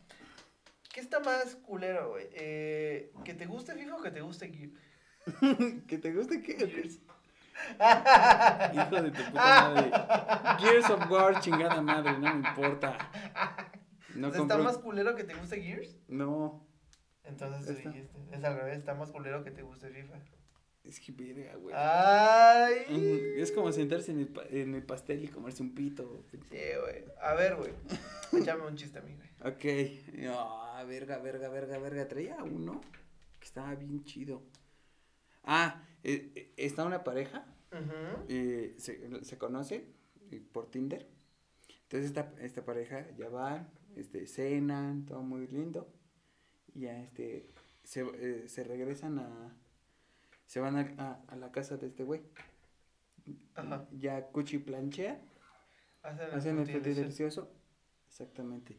[0.93, 2.29] ¿Qué está más culero, güey?
[2.33, 4.71] Eh, ¿Que te guste FIFA o que te guste Gear?
[5.87, 6.55] ¿Que te guste qué?
[6.55, 7.01] Gears.
[8.73, 9.91] Hijo de tu puta madre.
[10.59, 12.97] Gears of War, chingada madre, no me importa.
[14.15, 15.97] No O sea, ¿Está compro- más culero que te guste Gears?
[16.09, 16.67] No,
[17.25, 18.19] Entonces tú dijiste.
[18.33, 20.15] Es al revés, está más culero que te guste FIFA.
[20.89, 21.75] Es que verga, güey.
[21.77, 23.35] Ay.
[23.37, 26.25] Es como sentarse en el, pa- en el pastel y comerse un pito.
[26.31, 26.39] Sí,
[26.81, 27.05] güey.
[27.21, 27.73] A ver, güey.
[28.41, 29.29] Échame un chiste a mí, güey.
[29.53, 30.27] Ok.
[30.31, 32.09] Ah, verga, verga, verga, verga.
[32.09, 32.81] Traía uno
[33.39, 34.43] que estaba bien chido.
[35.45, 37.47] Ah, eh, eh, está una pareja.
[38.29, 39.93] Eh, se, se conoce
[40.31, 41.07] eh, por Tinder.
[41.83, 45.93] Entonces esta, esta pareja ya van, este, cenan, todo muy lindo.
[46.75, 47.51] Y ya este,
[47.83, 49.57] se, eh, se regresan a,
[50.49, 52.23] se van a, a- a la casa de este güey.
[53.55, 53.87] Ajá.
[53.93, 55.21] Ya cuchi planchea,
[56.03, 57.53] Hacen, hacen el frutti delicioso.
[58.09, 58.79] Exactamente.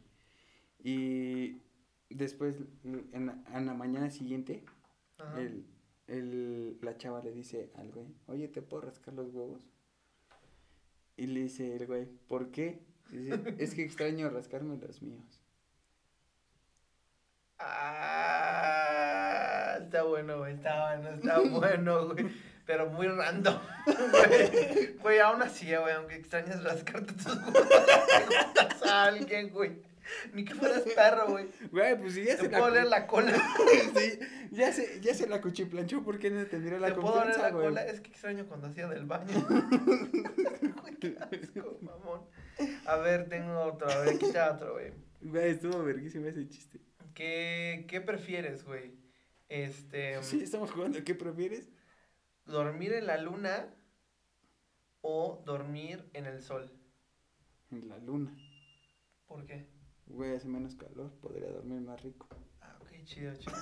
[0.82, 1.62] Y
[2.08, 4.64] después, en la, en la mañana siguiente,
[5.36, 5.64] el,
[6.08, 9.68] el, la chava le dice al güey, oye, ¿te puedo rascar los huevos?
[11.16, 12.82] Y le dice el güey, ¿por qué?
[13.12, 15.40] Dice, es que extraño rascarme los míos.
[17.58, 18.29] Ah,
[19.90, 20.54] está bueno, güey.
[20.54, 22.26] Está bueno, está bueno, güey.
[22.64, 24.96] Pero muy random, güey.
[24.98, 29.82] Güey, aún así, güey, aunque extrañas rascarte tus huevos, te gustas a alguien, güey.
[30.32, 31.48] Ni que fueras perro, güey.
[31.72, 32.70] Güey, pues si ya Te se puedo la...
[32.70, 33.32] oler la cola.
[33.96, 34.18] sí,
[34.52, 37.50] ya se, ya se la cuchiplanchó, ¿por qué no tendría la Te puedo confianza, la
[37.50, 37.64] güey?
[37.66, 37.84] cola.
[37.86, 39.46] Es que extraño cuando hacía del baño.
[39.48, 42.22] Güey, qué asco, mamón.
[42.86, 43.90] A ver, tengo otro.
[43.90, 44.92] A ver, está otro, güey.
[45.22, 46.80] Güey, estuvo verguísimo ese chiste.
[47.14, 48.92] ¿Qué, ¿Qué prefieres, güey?
[49.50, 50.16] Este.
[50.22, 51.68] Sí, estamos jugando, ¿qué prefieres?
[52.46, 53.74] ¿Dormir en la luna
[55.02, 56.72] o dormir en el sol?
[57.70, 58.34] En la luna.
[59.26, 59.68] ¿Por qué?
[60.06, 62.26] Güey, hace menos calor, podría dormir más rico.
[62.60, 63.56] Ah, ok, chido, chido.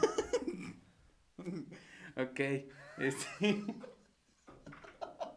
[2.17, 2.41] Ok,
[2.99, 3.29] este...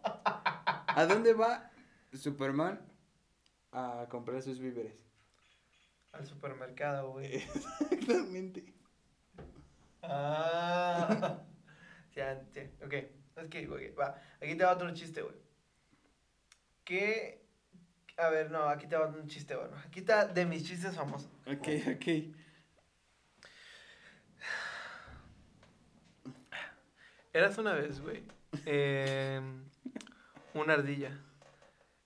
[0.04, 1.72] ¿A dónde va
[2.12, 2.82] Superman
[3.72, 4.95] a comprar sus víveres?
[6.12, 7.36] Al supermercado, güey.
[7.36, 8.80] Exactamente.
[10.04, 11.38] Ah.
[12.14, 12.93] Ya, sí, ok.
[13.38, 14.20] Es que, güey, va.
[14.41, 15.36] Aquí te va otro chiste, güey.
[16.84, 17.45] ¿Qué?
[18.18, 19.78] A ver, no, aquí te va un chiste, bueno.
[19.86, 21.32] Aquí está de mis chistes famosos.
[21.47, 22.36] Ok, ok.
[27.34, 28.24] Eras una vez, güey.
[28.66, 29.39] eh,
[30.54, 31.18] una ardilla.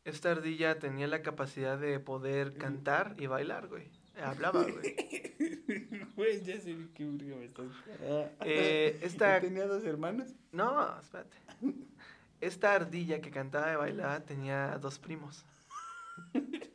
[0.03, 3.89] Esta ardilla tenía la capacidad de poder cantar y bailar, güey.
[4.23, 4.95] Hablaba, güey.
[6.15, 7.65] Güey, ya sé qué me estás...
[8.45, 10.33] Eh, esta- ¿Tenía dos hermanos?
[10.51, 11.35] No, espérate.
[12.39, 15.43] Esta ardilla que cantaba y bailaba tenía dos primos.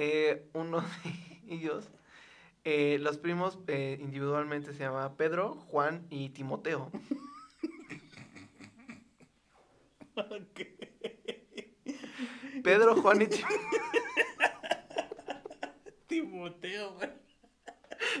[0.00, 1.88] Eh, uno de ellos,
[2.62, 6.92] eh, los primos eh, individualmente se llamaba Pedro, Juan y Timoteo.
[12.62, 13.58] Pedro, Juan y Timoteo.
[16.08, 17.10] Timoteo, güey.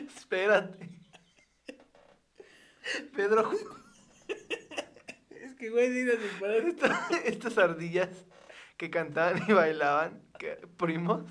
[0.06, 0.88] Espérate.
[3.14, 3.50] Pedro,
[5.30, 6.64] Es que, güey, dinos sin parar.
[6.66, 8.08] esta- estas ardillas
[8.76, 11.24] que cantaban y bailaban, que- primos.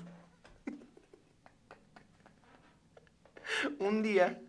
[3.78, 4.40] Un día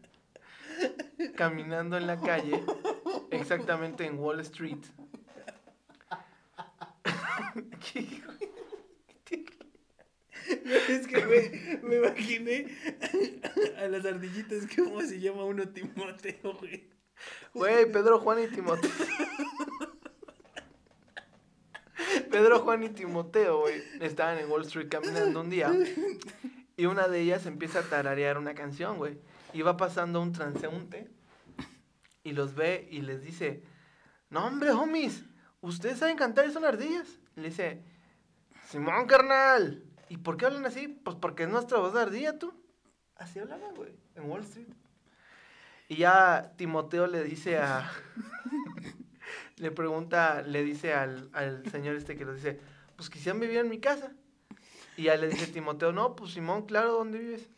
[1.35, 2.63] caminando en la calle,
[3.31, 4.79] exactamente en Wall Street.
[7.93, 8.21] ¿Qué,
[10.89, 12.67] Es que, güey, me imaginé
[13.77, 16.89] a las ardillitas, ¿cómo se llama uno Timoteo, güey?
[17.53, 18.89] Güey, Pedro, Juan y Timoteo.
[22.31, 25.71] Pedro, Juan y Timoteo, güey, estaban en Wall Street caminando un día
[26.77, 29.19] y una de ellas empieza a tararear una canción, güey.
[29.53, 31.09] Y va pasando un transeúnte
[32.23, 33.63] y los ve y les dice,
[34.29, 35.23] no hombre, homies,
[35.61, 37.07] ¿ustedes saben cantar y son ardillas?
[37.35, 37.83] Y le dice,
[38.69, 39.83] Simón, carnal.
[40.09, 40.87] ¿Y por qué hablan así?
[40.87, 42.53] Pues porque es nuestra voz de ardilla, tú.
[43.15, 44.67] Así hablaban, güey, en Wall Street.
[45.87, 47.89] Y ya Timoteo le dice a...
[49.57, 52.59] le pregunta, le dice al, al señor este que lo dice,
[52.95, 54.13] pues quisieran vivir en mi casa.
[54.97, 57.49] Y ya le dice Timoteo, no, pues Simón, claro, ¿dónde vives?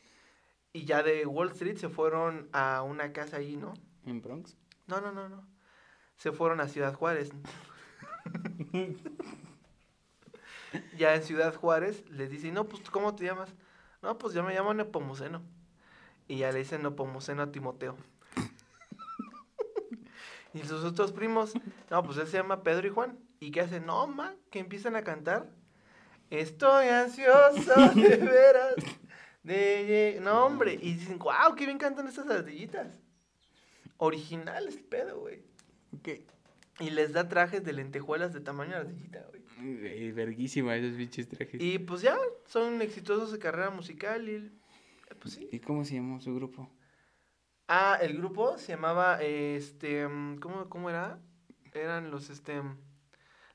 [0.74, 3.74] Y ya de Wall Street se fueron a una casa ahí, ¿no?
[4.06, 4.58] ¿En Bronx?
[4.88, 5.48] No, no, no, no.
[6.18, 7.32] Se fueron a Ciudad Juárez.
[10.98, 13.54] ya en Ciudad Juárez les dice, no, pues ¿cómo te llamas?
[14.02, 15.42] No, pues yo me llamo Nepomuceno.
[16.28, 17.98] Y ya le dicen Nepomuceno a Timoteo.
[20.54, 21.54] y sus otros primos,
[21.90, 23.20] no, pues él se llama Pedro y Juan.
[23.40, 23.86] ¿Y qué hacen?
[23.86, 25.50] No, ma, que empiezan a cantar.
[26.30, 28.76] Estoy ansioso de veras.
[29.44, 30.20] De...
[30.22, 30.78] No, hombre.
[30.82, 33.00] Y dicen, wow, qué bien cantan estas ardillitas.
[33.98, 35.44] Original el pedo, güey.
[35.98, 36.10] Ok.
[36.80, 39.41] Y les da trajes de lentejuelas de tamaño ardillita, güey.
[39.62, 41.62] Güey, verguísima esos bichos trajes.
[41.62, 44.52] Y pues ya, son exitosos de carrera musical y...
[45.20, 45.50] Pues sí.
[45.52, 46.70] ¿Y cómo se llamó su grupo?
[47.68, 50.04] Ah, el grupo se llamaba, este,
[50.42, 51.20] ¿cómo, cómo era?
[51.74, 52.62] Eran los, este,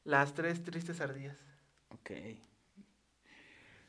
[0.04, 1.36] las tres tristes ardillas.
[1.90, 2.10] Ok.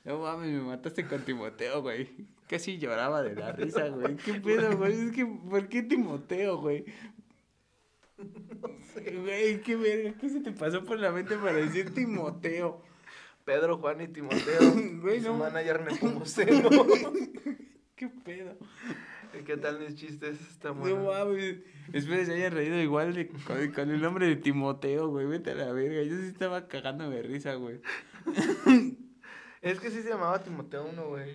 [0.03, 2.09] No mames, me mataste con Timoteo, güey.
[2.47, 4.15] Casi lloraba de la risa, güey.
[4.15, 4.93] ¿Qué pedo, güey?
[4.93, 6.85] Es que, ¿por qué Timoteo, güey?
[8.17, 9.15] No sé.
[9.17, 10.13] Güey, qué verga.
[10.19, 12.81] ¿Qué se te pasó por la mente para decir Timoteo?
[13.45, 14.73] Pedro, Juan y Timoteo.
[15.01, 15.37] Güey, y su no.
[15.37, 16.69] manager Nepomuceno.
[17.95, 18.57] ¿Qué pedo?
[19.45, 20.39] ¿Qué tal mis chistes?
[20.41, 21.05] Está No bueno.
[21.05, 21.57] mames.
[21.93, 25.25] Espero se hayan reído igual de, con, con el nombre de Timoteo, güey.
[25.27, 26.01] Vete a la verga.
[26.03, 27.79] Yo sí estaba cagándome de risa, güey.
[29.61, 31.33] Es que sí se llamaba Timoteo uno, güey.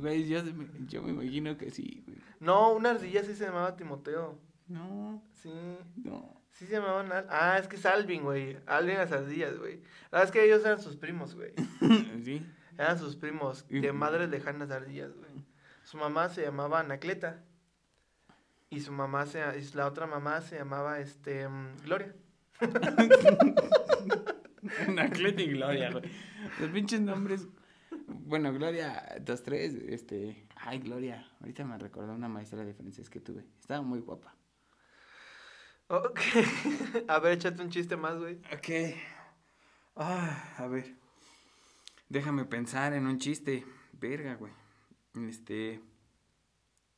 [0.00, 0.40] Güey, yo,
[0.88, 2.18] yo me imagino que sí, güey.
[2.38, 4.38] No, una ardilla sí se llamaba Timoteo.
[4.70, 5.52] No, Sí.
[5.96, 6.40] no.
[6.52, 8.56] Sí se llamaban Al- Ah, es que es Alvin, güey.
[8.66, 9.76] Alvin las ardillas, güey.
[10.10, 11.52] La verdad es que ellos eran sus primos, güey.
[12.24, 12.46] ¿Sí?
[12.78, 15.30] Eran sus primos de madres lejanas de ardillas, güey.
[15.84, 17.42] Su mamá se llamaba Anacleta.
[18.68, 19.40] Y su mamá se...
[19.58, 21.48] y la otra mamá se llamaba, este...
[21.48, 22.14] mm, Gloria.
[24.86, 26.04] Anacleta y Gloria, güey.
[26.60, 27.46] Los pinches nombres.
[28.06, 30.46] Bueno, Gloria 2-3, este.
[30.56, 31.26] Ay, Gloria.
[31.40, 33.44] Ahorita me recordó una maestra de francés que tuve.
[33.60, 34.34] Estaba muy guapa.
[35.90, 36.20] Ok.
[37.08, 38.36] A ver, échate un chiste más, güey.
[38.54, 38.94] Ok.
[39.96, 40.94] Ah, a ver.
[42.08, 43.64] Déjame pensar en un chiste.
[43.92, 44.52] Verga, güey.
[45.28, 45.80] Este.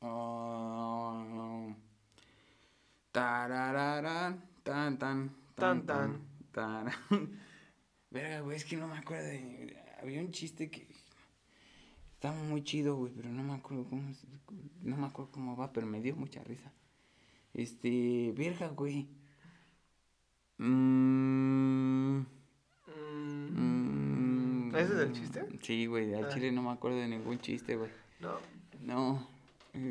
[0.03, 1.75] ah,
[3.13, 6.21] tarararán, tan, tan, Tan, tan,
[6.53, 7.41] tan, tan.
[8.11, 9.75] Verga, güey, es que no me acuerdo de.
[10.03, 10.87] Había un chiste que.
[12.13, 14.13] Estaba muy chido, güey, pero no me acuerdo cómo.
[14.83, 16.71] No me acuerdo cómo va, pero me dio mucha risa.
[17.55, 18.33] Este.
[18.37, 19.09] Verga, güey.
[20.59, 22.19] Mmm.
[22.87, 25.47] Mm, Mm, ¿Ese es el chiste?
[25.61, 26.29] Sí, güey, al Ah.
[26.29, 27.91] chile no me acuerdo de ningún chiste, güey.
[28.21, 28.39] No.
[28.81, 29.29] No.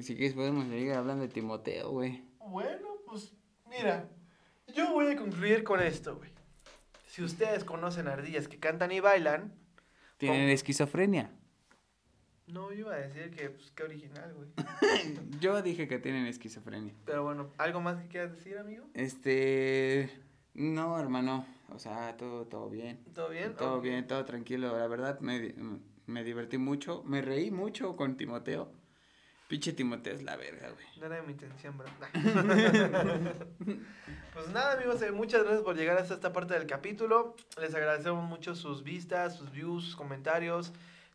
[0.01, 2.24] Si quieres podemos seguir hablando de Timoteo, güey.
[2.39, 3.34] Bueno, pues
[3.70, 4.07] mira,
[4.76, 6.30] yo voy a concluir con esto, güey.
[7.07, 9.53] Si ustedes conocen ardillas que cantan y bailan,
[10.18, 11.32] Tienen esquizofrenia.
[12.52, 14.49] No yo iba a decir que, pues, qué original, güey.
[15.39, 16.93] Yo dije que tienen esquizofrenia.
[17.06, 18.86] Pero bueno, ¿algo más que quieras decir, amigo?
[18.93, 20.10] Este...
[20.54, 21.45] No, hermano.
[21.74, 22.99] O sea, todo, todo bien.
[23.16, 23.56] ¿Todo bien?
[23.56, 23.84] Todo Ok.
[23.84, 24.78] bien, todo tranquilo.
[24.78, 25.56] La verdad, me,
[26.06, 27.04] me divertí mucho.
[27.06, 28.72] Me reí mucho con Timoteo.
[29.47, 30.86] Pinche Timoteo es la verga, güey.
[30.99, 31.88] No era mi intención, bro.
[34.34, 37.36] pues nada, amigos, eh, muchas gracias por llegar hasta esta parte del capítulo.
[37.60, 40.72] Les agradecemos mucho sus vistas, sus views, sus comentarios.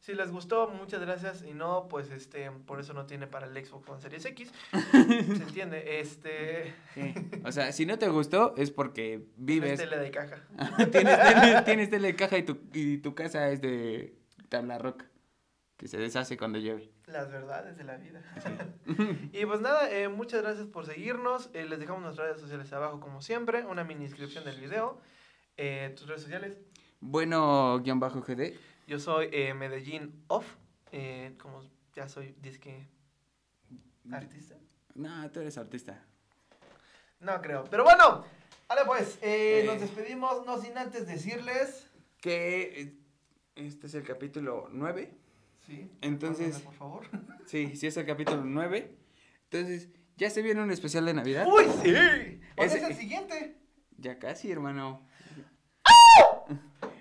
[0.07, 1.43] Si les gustó, muchas gracias.
[1.43, 4.53] Y no, pues este, por eso no tiene para el Xbox One Series X.
[4.93, 5.99] Se entiende.
[5.99, 6.73] Este.
[6.95, 7.13] Sí.
[7.45, 9.81] O sea, si no te gustó es porque vives...
[9.81, 10.47] Tele de caja.
[10.93, 14.17] tienes, tele, tienes tele de caja y tu, y tu casa es de
[14.49, 15.07] tabla roca.
[15.77, 16.89] Que se deshace cuando llueve.
[17.07, 18.23] Las verdades de la vida.
[19.33, 21.51] y pues nada, eh, muchas gracias por seguirnos.
[21.53, 23.67] Eh, les dejamos nuestras redes sociales abajo como siempre.
[23.67, 25.01] Una mini inscripción del video.
[25.57, 26.61] Eh, tus redes sociales.
[27.01, 28.55] Bueno, guion bajo GD.
[28.87, 30.47] Yo soy eh, Medellín Off.
[30.93, 31.63] eh, como
[31.95, 32.89] ya soy disque
[34.13, 34.57] artista.
[34.95, 36.05] No, tú eres artista.
[37.21, 37.65] No creo.
[37.71, 38.25] Pero bueno,
[38.69, 39.65] vale pues, eh, Eh.
[39.67, 41.91] nos despedimos, no sin antes decirles...
[42.21, 42.95] Que eh,
[43.57, 45.13] este es el capítulo 9.
[45.67, 45.91] Sí.
[46.01, 47.07] Entonces- Por favor.
[47.47, 48.93] Sí, sí es el capítulo 9.
[49.45, 51.47] Entonces, ya se viene un especial de Navidad.
[51.47, 52.41] ¡Uy, sí!
[52.57, 53.57] ¿Cuál Ese- es el siguiente?
[53.99, 55.07] Ya casi, hermano.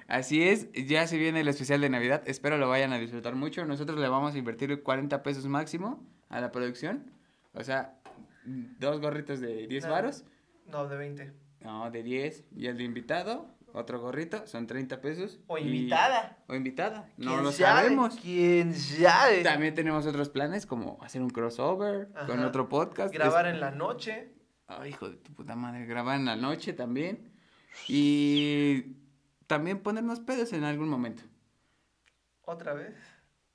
[0.08, 2.22] Así es, ya se viene el especial de Navidad.
[2.26, 3.66] Espero lo vayan a disfrutar mucho.
[3.66, 7.12] Nosotros le vamos a invertir 40 pesos máximo a la producción.
[7.54, 7.98] O sea,
[8.46, 9.92] dos gorritos de 10 No.
[9.92, 10.24] varos.
[10.68, 11.34] No, de 20.
[11.62, 12.46] No, de 10.
[12.56, 15.40] Y el de invitado, otro gorrito, son 30 pesos.
[15.48, 16.38] O Y- invitada.
[16.48, 17.10] O invitada.
[17.18, 17.82] No ¿Quién lo sabe?
[17.82, 18.16] sabemos.
[18.22, 19.42] ¿Quién sabe?
[19.44, 23.12] También tenemos otros planes como hacer un crossover con otro podcast.
[23.14, 24.32] Grabar Es- en la noche.
[24.68, 27.32] Ay, hijo de tu puta madre, grabar en la noche también.
[27.88, 28.84] Y
[29.48, 31.24] también ponernos pedos en algún momento.
[32.42, 32.96] Otra vez.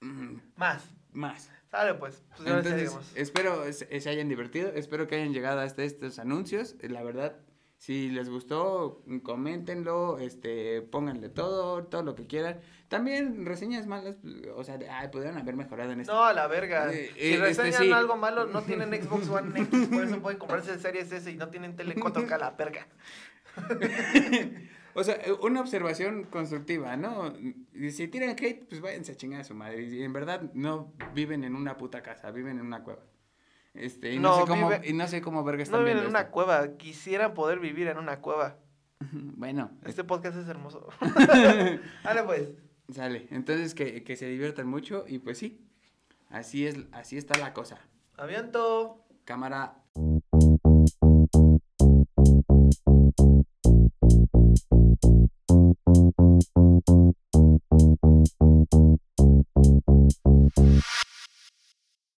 [0.01, 0.85] Mm, Más.
[1.13, 1.51] más.
[1.71, 2.23] Sale pues.
[2.37, 6.75] Pues Entonces, espero se, se hayan divertido, espero que hayan llegado hasta estos anuncios.
[6.83, 7.37] La verdad,
[7.81, 12.61] si les gustó, coméntenlo, este, pónganle todo, todo lo que quieran.
[12.89, 14.17] También reseñas malas,
[14.55, 16.13] o sea, de, ay, pudieron haber mejorado en esto.
[16.13, 16.93] No, a la verga.
[16.93, 17.93] Eh, si eh, este, reseñan sí.
[17.93, 21.37] algo malo, no tienen Xbox One X, por eso pueden comprarse el Series S y
[21.37, 22.87] no tienen tele 4K a la perga.
[24.95, 27.33] O sea, eh, una observación constructiva, ¿no?
[27.91, 29.83] Si tiran hate, pues váyanse a chingar a su madre.
[29.85, 33.03] Y en verdad no viven en una puta casa, viven en una cueva.
[33.75, 35.99] Este, y no, No, sé cómo, vive- y no sé cómo verga No están viven
[35.99, 36.77] en una cueva.
[36.77, 38.59] Quisieran poder vivir en una cueva.
[39.13, 40.89] Bueno, Este podcast es hermoso.
[42.05, 42.49] Dale pues.
[42.93, 43.29] sale.
[43.31, 45.67] Entonces que, que se diviertan mucho y pues sí.
[46.29, 47.79] Así es, así está la cosa.
[48.17, 49.05] Aviento.
[49.25, 49.80] Cámara